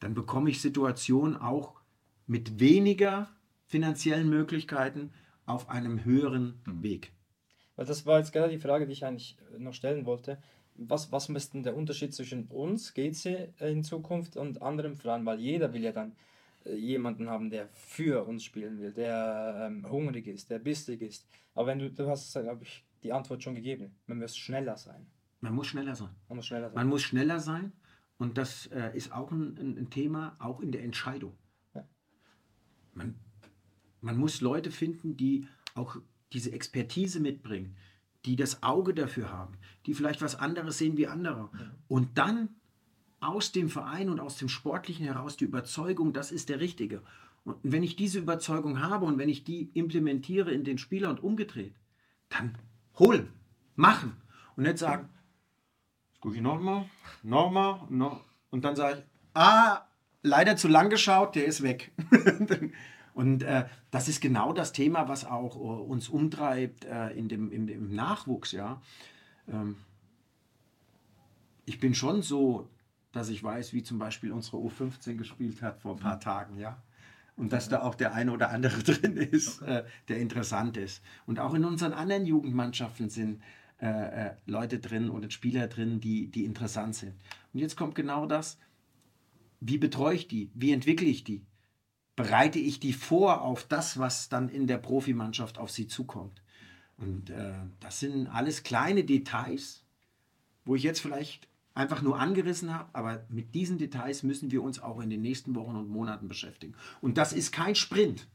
[0.00, 1.74] dann bekomme ich Situationen auch
[2.26, 3.28] mit weniger
[3.66, 5.12] finanziellen Möglichkeiten
[5.46, 6.82] auf einem höheren mhm.
[6.82, 7.12] Weg.
[7.76, 10.38] Weil das war jetzt gerade die Frage, die ich eigentlich noch stellen wollte.
[10.74, 15.26] Was, was ist denn der Unterschied zwischen uns, GC, in Zukunft und anderen Vereinen?
[15.26, 16.14] Weil jeder will ja dann
[16.64, 21.26] äh, jemanden haben, der für uns spielen will, der ähm, hungrig ist, der bissig ist.
[21.54, 23.94] Aber wenn du, du hast, glaube ich, die Antwort schon gegeben.
[24.06, 25.06] Man muss schneller sein.
[25.40, 26.10] Man muss schneller sein.
[26.28, 26.74] Man muss schneller sein.
[26.74, 27.72] Man muss schneller sein
[28.18, 31.34] und das äh, ist auch ein, ein, Thema, auch in der Entscheidung.
[32.94, 33.14] Man,
[34.00, 35.96] man muss Leute finden, die auch
[36.32, 37.76] diese Expertise mitbringen,
[38.24, 39.54] die das Auge dafür haben,
[39.86, 41.48] die vielleicht was anderes sehen wie andere.
[41.52, 41.74] Ja.
[41.86, 42.48] Und dann
[43.20, 47.02] aus dem Verein und aus dem Sportlichen heraus die Überzeugung, das ist der Richtige.
[47.44, 51.22] Und wenn ich diese Überzeugung habe und wenn ich die implementiere in den Spieler und
[51.22, 51.74] umgedreht,
[52.28, 52.58] dann
[52.98, 53.28] holen,
[53.76, 54.16] machen
[54.56, 55.08] und nicht sagen,
[56.20, 56.86] gucke ich nochmal,
[57.22, 58.24] nochmal, noch.
[58.50, 59.04] Und dann sage ich,
[59.34, 59.86] ah,
[60.22, 61.92] leider zu lang geschaut, der ist weg.
[63.14, 67.52] und äh, das ist genau das Thema, was auch uh, uns umtreibt äh, in dem,
[67.52, 68.52] im, im, Nachwuchs.
[68.52, 68.80] Ja?
[69.48, 69.76] Ähm,
[71.64, 72.68] ich bin schon so,
[73.12, 76.58] dass ich weiß, wie zum Beispiel unsere U15 gespielt hat vor ein paar Tagen.
[76.58, 76.82] Ja?
[77.36, 81.02] Und dass da auch der eine oder andere drin ist, äh, der interessant ist.
[81.26, 83.40] Und auch in unseren anderen Jugendmannschaften sind
[83.80, 87.14] äh, äh, Leute drin oder Spieler drin, die, die interessant sind.
[87.52, 88.58] Und jetzt kommt genau das,
[89.60, 90.50] wie betreue ich die?
[90.54, 91.44] Wie entwickle ich die?
[92.16, 96.42] Bereite ich die vor auf das, was dann in der Profimannschaft auf sie zukommt?
[96.96, 99.84] Und äh, das sind alles kleine Details,
[100.64, 104.80] wo ich jetzt vielleicht einfach nur angerissen habe, aber mit diesen Details müssen wir uns
[104.80, 106.74] auch in den nächsten Wochen und Monaten beschäftigen.
[107.00, 108.26] Und das ist kein Sprint,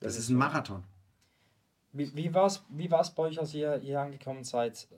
[0.00, 0.84] das, das ist ein Marathon.
[1.92, 4.88] Wie, wie war es wie bei euch, als ihr hier angekommen seid,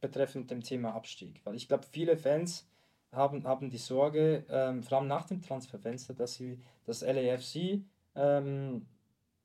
[0.00, 1.40] betreffend dem Thema Abstieg?
[1.44, 2.66] Weil ich glaube, viele Fans
[3.12, 7.82] haben, haben die Sorge, ähm, vor allem nach dem Transferfenster, dass sie das LAFC
[8.14, 8.86] ähm,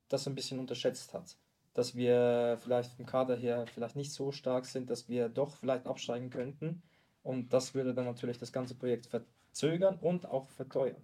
[0.08, 1.36] das ein bisschen unterschätzt hat.
[1.74, 5.86] Dass wir vielleicht vom Kader her vielleicht nicht so stark sind, dass wir doch vielleicht
[5.86, 6.82] absteigen könnten.
[7.22, 11.02] Und das würde dann natürlich das ganze Projekt verzögern und auch verteuern.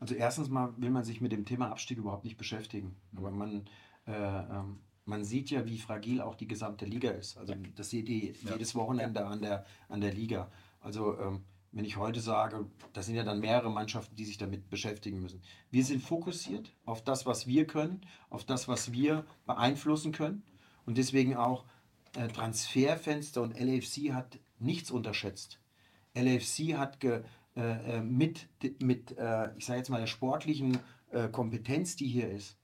[0.00, 2.96] Also erstens mal will man sich mit dem Thema Abstieg überhaupt nicht beschäftigen.
[3.16, 3.66] Aber man
[4.06, 7.38] äh, ähm, man sieht ja, wie fragil auch die gesamte Liga ist.
[7.38, 8.52] Also das seht ihr ja.
[8.52, 10.50] jedes Wochenende an der, an der Liga.
[10.80, 14.68] Also ähm, wenn ich heute sage, das sind ja dann mehrere Mannschaften, die sich damit
[14.68, 15.42] beschäftigen müssen.
[15.70, 20.42] Wir sind fokussiert auf das, was wir können, auf das, was wir beeinflussen können.
[20.84, 21.64] Und deswegen auch
[22.14, 25.58] äh, Transferfenster und LAFC hat nichts unterschätzt.
[26.14, 27.22] LAFC hat ge,
[27.56, 28.48] äh, äh, mit,
[28.78, 30.78] mit äh, ich sage jetzt mal, der sportlichen
[31.12, 32.57] äh, Kompetenz, die hier ist,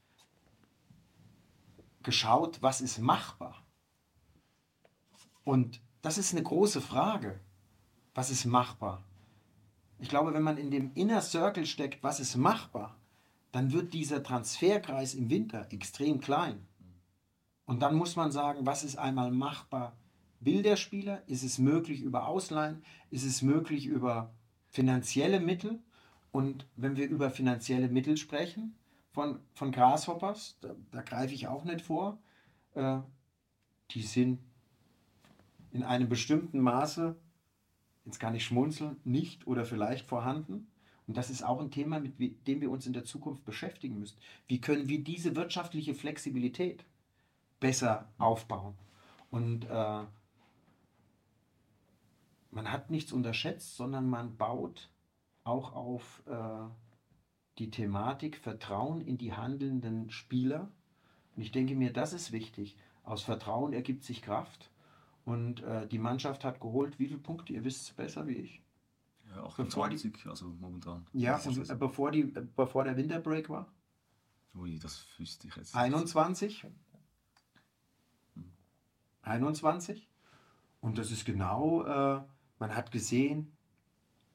[2.04, 3.64] geschaut, was ist machbar.
[5.44, 7.40] Und das ist eine große Frage.
[8.14, 9.02] Was ist machbar?
[9.98, 12.96] Ich glaube, wenn man in dem Inner Circle steckt, was ist machbar,
[13.52, 16.66] dann wird dieser Transferkreis im Winter extrem klein.
[17.66, 19.96] Und dann muss man sagen, was ist einmal machbar?
[20.40, 21.22] Will der Spieler?
[21.26, 22.82] Ist es möglich über Ausleihen?
[23.10, 24.34] Ist es möglich über
[24.68, 25.82] finanzielle Mittel?
[26.32, 28.76] Und wenn wir über finanzielle Mittel sprechen
[29.14, 32.18] von, von Grasshoppers, da, da greife ich auch nicht vor,
[32.74, 32.98] äh,
[33.92, 34.40] die sind
[35.70, 37.16] in einem bestimmten Maße,
[38.04, 40.66] jetzt kann ich schmunzeln, nicht oder vielleicht vorhanden.
[41.06, 44.18] Und das ist auch ein Thema, mit dem wir uns in der Zukunft beschäftigen müssen.
[44.48, 46.84] Wie können wir diese wirtschaftliche Flexibilität
[47.60, 48.74] besser aufbauen?
[49.30, 50.02] Und äh,
[52.50, 54.90] man hat nichts unterschätzt, sondern man baut
[55.44, 56.68] auch auf äh,
[57.58, 60.70] die Thematik Vertrauen in die handelnden Spieler.
[61.36, 62.76] Und ich denke mir, das ist wichtig.
[63.04, 64.70] Aus Vertrauen ergibt sich Kraft.
[65.24, 67.52] Und äh, die Mannschaft hat geholt, wie viele Punkte?
[67.52, 68.62] Ihr wisst es besser wie ich.
[69.34, 71.06] Ja, 28, die, also momentan.
[71.12, 73.72] Ja, und bevor, die, bevor der Winterbreak war?
[74.54, 75.74] Ui, das wüsste ich jetzt.
[75.74, 76.66] 21?
[78.34, 78.52] Hm.
[79.22, 80.08] 21?
[80.80, 82.22] Und das ist genau, äh,
[82.58, 83.56] man hat gesehen,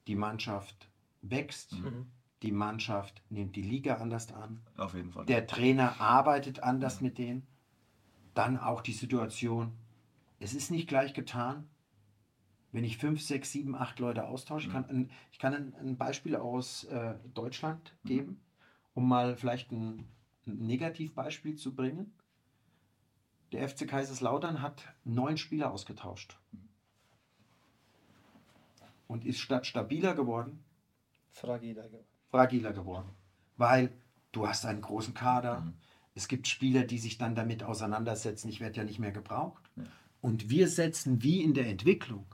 [0.07, 0.89] die Mannschaft
[1.22, 2.11] wächst, mhm.
[2.41, 4.61] Die Mannschaft nimmt die Liga anders an.
[4.77, 5.25] Auf jeden Fall.
[5.25, 7.07] Der Trainer arbeitet anders mhm.
[7.07, 7.47] mit denen.
[8.33, 9.73] Dann auch die Situation,
[10.39, 11.67] es ist nicht gleich getan,
[12.71, 14.67] wenn ich fünf, sechs, sieben, acht Leute austausche.
[14.67, 18.07] Ich kann ein, ich kann ein, ein Beispiel aus äh, Deutschland mhm.
[18.07, 18.39] geben, mhm.
[18.93, 20.07] um mal vielleicht ein,
[20.45, 22.13] ein Negativbeispiel zu bringen.
[23.51, 26.39] Der FC Kaiserslautern hat neun Spieler ausgetauscht
[29.07, 30.63] und ist statt stabiler geworden,
[31.31, 32.09] fragiler geworden.
[32.30, 33.09] Fragiler geworden.
[33.57, 33.91] Weil
[34.32, 35.73] du hast einen großen Kader, mhm.
[36.15, 39.63] es gibt Spieler, die sich dann damit auseinandersetzen, ich werde ja nicht mehr gebraucht.
[39.75, 39.84] Ja.
[40.21, 42.25] Und wir setzen wie in der Entwicklung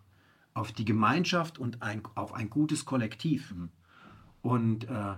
[0.54, 3.54] auf die Gemeinschaft und ein, auf ein gutes Kollektiv.
[3.54, 3.70] Mhm.
[4.42, 5.16] Und äh,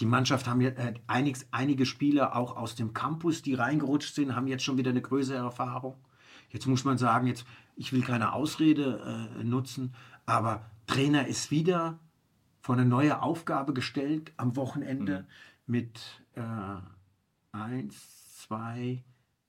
[0.00, 4.34] die Mannschaft haben jetzt äh, einig, einige Spieler auch aus dem Campus, die reingerutscht sind,
[4.34, 5.94] haben jetzt schon wieder eine größere Erfahrung.
[6.50, 7.46] Jetzt muss man sagen, jetzt,
[7.76, 9.94] ich will keine Ausrede äh, nutzen,
[10.26, 11.98] aber Trainer ist wieder
[12.64, 15.26] vor eine neue Aufgabe gestellt am Wochenende
[15.66, 15.72] mhm.
[15.74, 16.00] mit
[16.34, 16.40] äh,
[17.52, 19.04] eins, zwei,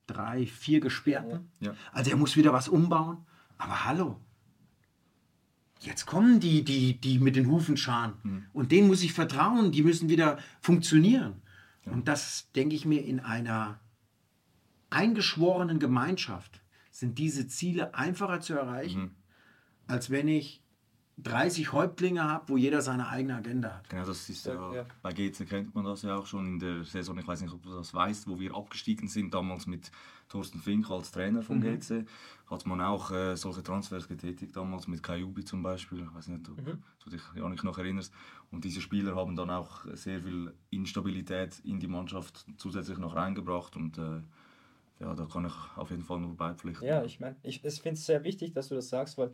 [0.06, 1.50] drei, vier Gesperrten.
[1.60, 1.74] Ja.
[1.92, 3.24] Also er muss wieder was umbauen.
[3.56, 4.20] Aber hallo,
[5.80, 8.12] jetzt kommen die, die, die mit den Hufen scharen.
[8.22, 8.46] Mhm.
[8.52, 11.40] Und denen muss ich vertrauen, die müssen wieder funktionieren.
[11.86, 11.92] Ja.
[11.92, 13.80] Und das, denke ich mir, in einer
[14.90, 16.60] eingeschworenen Gemeinschaft
[16.90, 19.14] sind diese Ziele einfacher zu erreichen, mhm.
[19.86, 20.65] als wenn ich
[21.18, 23.88] 30 Häuptlinge habe, wo jeder seine eigene Agenda hat.
[23.88, 24.86] Genau, das ist ja, ja.
[25.00, 27.62] bei GC kennt man das ja auch schon in der Saison, ich weiß nicht, ob
[27.62, 29.90] du das weißt, wo wir abgestiegen sind, damals mit
[30.28, 31.80] Thorsten Fink als Trainer von mhm.
[31.80, 32.06] GC,
[32.50, 36.48] hat man auch äh, solche Transfers getätigt, damals mit Kayubi zum Beispiel, ich weiß nicht,
[36.50, 36.82] ob mhm.
[37.02, 38.12] du dich ja nicht noch erinnerst.
[38.50, 43.74] Und diese Spieler haben dann auch sehr viel Instabilität in die Mannschaft zusätzlich noch reingebracht
[43.76, 44.20] und äh,
[45.00, 46.86] ja, da kann ich auf jeden Fall nur beipflichten.
[46.86, 49.30] Ja, ich meine, ich, ich finde es sehr wichtig, dass du das sagst, weil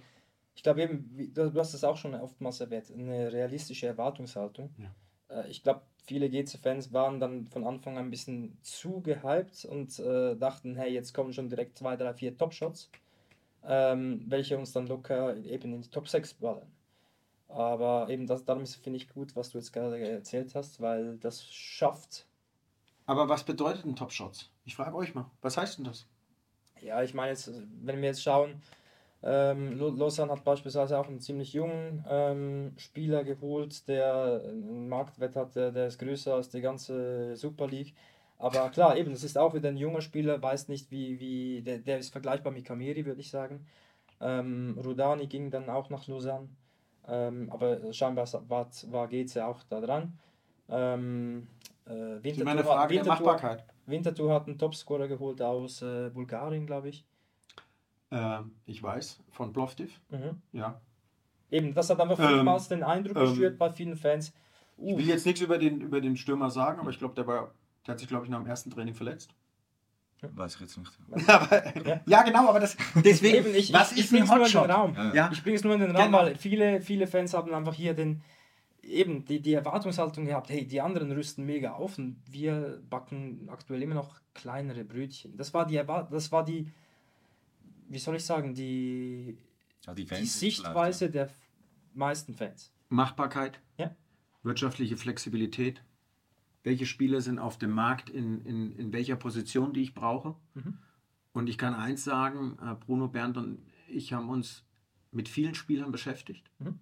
[0.55, 4.71] ich glaube eben, du hast es auch schon oftmals erwähnt, eine realistische Erwartungshaltung.
[4.79, 5.43] Ja.
[5.43, 9.99] Äh, ich glaube, viele GC-Fans waren dann von Anfang an ein bisschen zu gehypt und
[9.99, 12.91] äh, dachten, hey, jetzt kommen schon direkt zwei, drei, vier Top-Shots,
[13.65, 16.71] ähm, welche uns dann locker eben in die Top 6 ballern.
[17.49, 21.45] Aber eben das, darum finde ich gut, was du jetzt gerade erzählt hast, weil das
[21.45, 22.27] schafft.
[23.05, 24.51] Aber was bedeutet ein Top-Shots?
[24.65, 26.07] Ich frage euch mal, was heißt denn das?
[26.81, 27.51] Ja, ich meine jetzt,
[27.83, 28.63] wenn wir jetzt schauen,
[29.25, 35.55] ähm, Lausanne hat beispielsweise auch einen ziemlich jungen ähm, Spieler geholt, der einen Marktwert hat,
[35.55, 37.95] der, der ist größer als die ganze Super League.
[38.39, 41.79] Aber klar, eben, das ist auch wieder ein junger Spieler, weiß nicht, wie, wie der,
[41.79, 43.65] der ist vergleichbar mit Kamiri, würde ich sagen.
[44.21, 46.49] Ähm, Rudani ging dann auch nach Lausanne,
[47.07, 50.19] ähm, aber scheinbar war, war GC auch da dran.
[50.69, 51.47] Ähm,
[51.87, 53.65] äh, Winterthur, meine Frage Winterthur, der Machbarkeit.
[53.87, 57.05] Winterthur hat einen Topscorer geholt aus äh, Bulgarien, glaube ich.
[58.13, 60.01] Äh, ich weiß, von Plovdiv.
[60.11, 60.43] Mhm.
[60.53, 60.81] Ja.
[61.51, 64.33] Eben, das hat einfach vielmals ähm, den Eindruck ähm, geschürt bei vielen Fans.
[64.77, 64.91] Uh.
[64.91, 67.93] Ich will jetzt nichts über den, über den Stürmer sagen, aber ich glaube, der, der
[67.93, 69.35] hat sich, glaube ich, nach dem ersten Training verletzt.
[70.21, 70.93] Weiß ich jetzt nicht.
[71.29, 72.01] aber, ja.
[72.07, 72.23] ja.
[72.23, 74.69] genau, aber das, deswegen, Eben, ich, was ich, ist ich ein Hotshot?
[74.69, 74.95] Raum.
[75.15, 75.31] Ja.
[75.33, 76.19] Ich bringe es nur in den Raum, genau.
[76.19, 78.23] weil viele, viele Fans haben einfach hier den,
[78.83, 83.83] eben die, die Erwartungshaltung gehabt, hey, die anderen rüsten mega auf und wir backen aktuell
[83.83, 85.37] immer noch kleinere Brötchen.
[85.37, 86.71] Das war die, das war die
[87.93, 89.37] wie soll ich sagen, die,
[89.87, 91.29] ja, die, die Sichtweise der
[91.93, 92.73] meisten Fans.
[92.89, 93.95] Machbarkeit, ja.
[94.43, 95.85] wirtschaftliche Flexibilität,
[96.63, 100.37] welche Spieler sind auf dem Markt in, in, in welcher Position, die ich brauche.
[100.55, 100.79] Mhm.
[101.35, 104.65] Und ich kann eins sagen, äh, Bruno, Bernd und ich haben uns
[105.11, 106.51] mit vielen Spielern beschäftigt.
[106.61, 106.79] Mhm.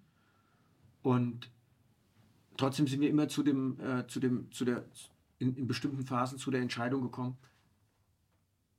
[1.01, 1.51] Und
[2.55, 4.85] trotzdem sind wir immer zu dem, äh, zu dem, zu der,
[5.39, 7.37] in, in bestimmten Phasen zu der Entscheidung gekommen,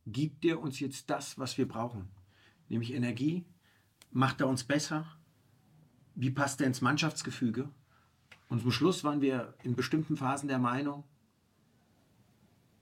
[0.06, 2.08] gibt er uns jetzt das, was wir brauchen?
[2.72, 3.44] Nämlich Energie.
[4.12, 5.06] Macht er uns besser?
[6.14, 7.68] Wie passt er ins Mannschaftsgefüge?
[8.48, 11.04] Und zum Schluss waren wir in bestimmten Phasen der Meinung,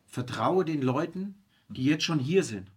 [0.07, 1.35] vertraue den Leuten,
[1.69, 2.71] die jetzt schon hier sind.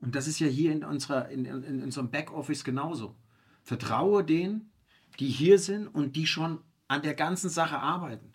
[0.00, 3.14] Und das ist ja hier in, unserer, in, in, unserem Backoffice genauso.
[3.62, 4.72] Vertraue denen,
[5.20, 8.32] die hier sind und die schon an der ganzen Sache arbeiten.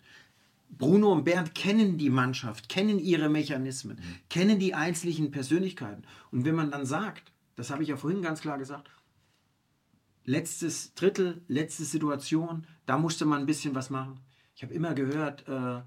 [0.70, 4.16] Bruno und Bernd kennen die Mannschaft, kennen ihre Mechanismen, mhm.
[4.30, 6.04] kennen die einzelnen Persönlichkeiten.
[6.30, 8.88] Und wenn man dann sagt, das habe ich ja vorhin ganz klar gesagt,
[10.24, 14.20] letztes Drittel, letzte Situation, da musste man ein bisschen was machen.
[14.54, 15.82] Ich habe immer gehört, äh, äh,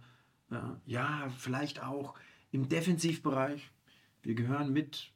[0.86, 2.16] ja, vielleicht auch
[2.52, 3.72] im Defensivbereich.
[4.22, 5.14] Wir gehören mit,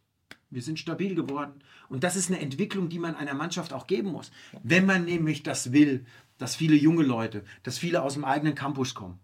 [0.50, 1.62] wir sind stabil geworden.
[1.90, 4.32] Und das ist eine Entwicklung, die man einer Mannschaft auch geben muss.
[4.64, 6.06] Wenn man nämlich das will,
[6.38, 9.20] dass viele junge Leute, dass viele aus dem eigenen Campus kommen.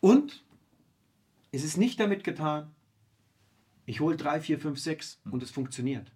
[0.00, 0.46] Und
[1.52, 2.74] es ist nicht damit getan,
[3.86, 6.12] ich hole 3, 4, 5, 6 und es funktioniert.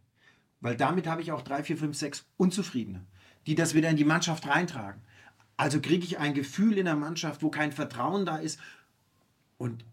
[0.60, 3.06] Weil damit habe ich auch 3, 4, 5, 6 Unzufriedene,
[3.46, 5.00] die das wieder in die Mannschaft reintragen.
[5.56, 8.60] Also kriege ich ein Gefühl in der Mannschaft, wo kein Vertrauen da ist.
[9.56, 9.84] Und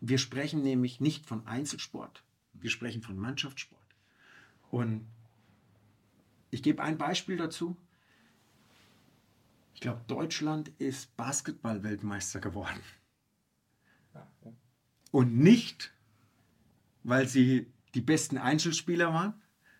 [0.00, 2.22] wir sprechen nämlich nicht von Einzelsport,
[2.54, 3.82] wir sprechen von Mannschaftssport.
[4.70, 5.06] Und
[6.50, 7.76] ich gebe ein Beispiel dazu.
[9.74, 12.80] Ich glaube, Deutschland ist Basketball-Weltmeister geworden.
[15.10, 15.92] Und nicht,
[17.02, 19.34] weil sie die besten Einzelspieler waren,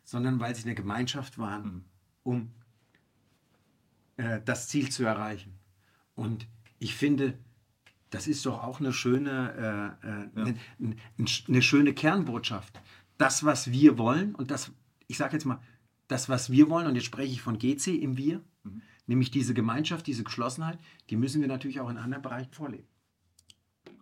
[0.04, 1.84] sondern weil sie eine Gemeinschaft waren, mhm.
[2.22, 2.50] um
[4.16, 5.58] äh, das Ziel zu erreichen.
[6.14, 6.46] Und
[6.78, 7.38] ich finde,
[8.10, 10.54] das ist doch auch eine schöne, äh, äh, ja.
[10.78, 10.96] eine,
[11.48, 12.80] eine, schöne Kernbotschaft.
[13.18, 14.72] Das, was wir wollen, und das,
[15.06, 15.60] ich sage jetzt mal,
[16.06, 18.82] das, was wir wollen, und jetzt spreche ich von GC im Wir, mhm.
[19.08, 22.86] Nämlich diese Gemeinschaft, diese Geschlossenheit, die müssen wir natürlich auch in anderen Bereichen vorleben.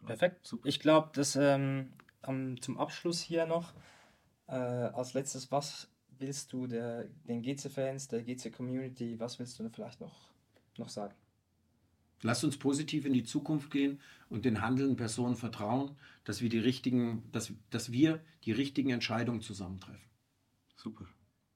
[0.04, 0.52] Perfekt.
[0.64, 1.92] Ich glaube, dass ähm,
[2.60, 3.72] zum Abschluss hier noch
[4.46, 10.00] äh, als letztes, was willst du der, den GC-Fans, der GC-Community, was willst du vielleicht
[10.00, 10.30] noch,
[10.78, 11.14] noch sagen?
[12.22, 14.00] Lasst uns positiv in die Zukunft gehen
[14.30, 19.42] und den handelnden Personen vertrauen, dass wir die richtigen, dass, dass wir die richtigen Entscheidungen
[19.42, 20.08] zusammentreffen.
[20.76, 21.06] Super.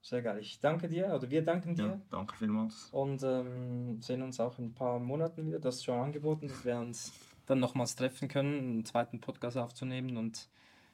[0.02, 0.38] Sehr geil.
[0.38, 1.86] Ich danke dir, oder wir danken dir.
[1.86, 2.88] Ja, danke vielmals.
[2.90, 5.58] Und ähm, sehen uns auch in ein paar Monaten wieder.
[5.58, 7.12] Das ist schon angeboten, dass wir uns
[7.50, 10.48] dann nochmals treffen können, einen zweiten Podcast aufzunehmen und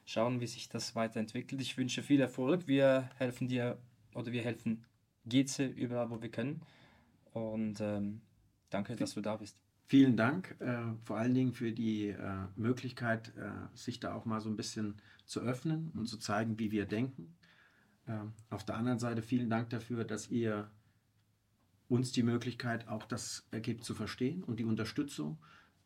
[0.05, 1.61] schauen, wie sich das weiterentwickelt.
[1.61, 2.67] Ich wünsche viel Erfolg.
[2.67, 3.77] Wir helfen dir
[4.13, 4.85] oder wir helfen
[5.25, 6.61] GC überall, wo wir können.
[7.33, 8.21] Und ähm,
[8.69, 9.57] danke, dass du da bist.
[9.85, 14.41] Vielen Dank, äh, vor allen Dingen für die äh, Möglichkeit, äh, sich da auch mal
[14.41, 14.95] so ein bisschen
[15.25, 17.37] zu öffnen und zu zeigen, wie wir denken.
[18.07, 20.69] Ähm, auf der anderen Seite vielen Dank dafür, dass ihr
[21.87, 25.37] uns die Möglichkeit auch das ergibt zu verstehen und die Unterstützung.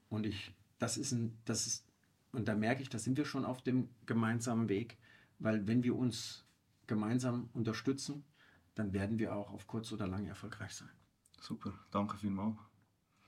[0.09, 0.51] Und ich,
[0.81, 1.85] das ist ein, das ist,
[2.31, 4.97] und da merke ich, da sind wir schon auf dem gemeinsamen Weg,
[5.37, 6.43] weil wenn wir uns
[6.87, 8.23] gemeinsam unterstützen,
[8.73, 10.89] dann werden wir auch auf kurz oder lang erfolgreich sein.
[11.39, 12.57] Super, danke vielmals.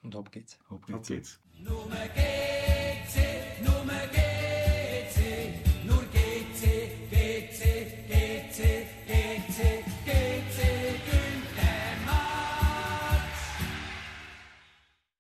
[0.02, 0.58] Und hopp geht's.
[0.70, 0.98] Hopp geht's.
[0.98, 1.40] Hopp geht's.
[1.60, 3.18] Nummer geht's,
[3.64, 4.33] Nummer geht's.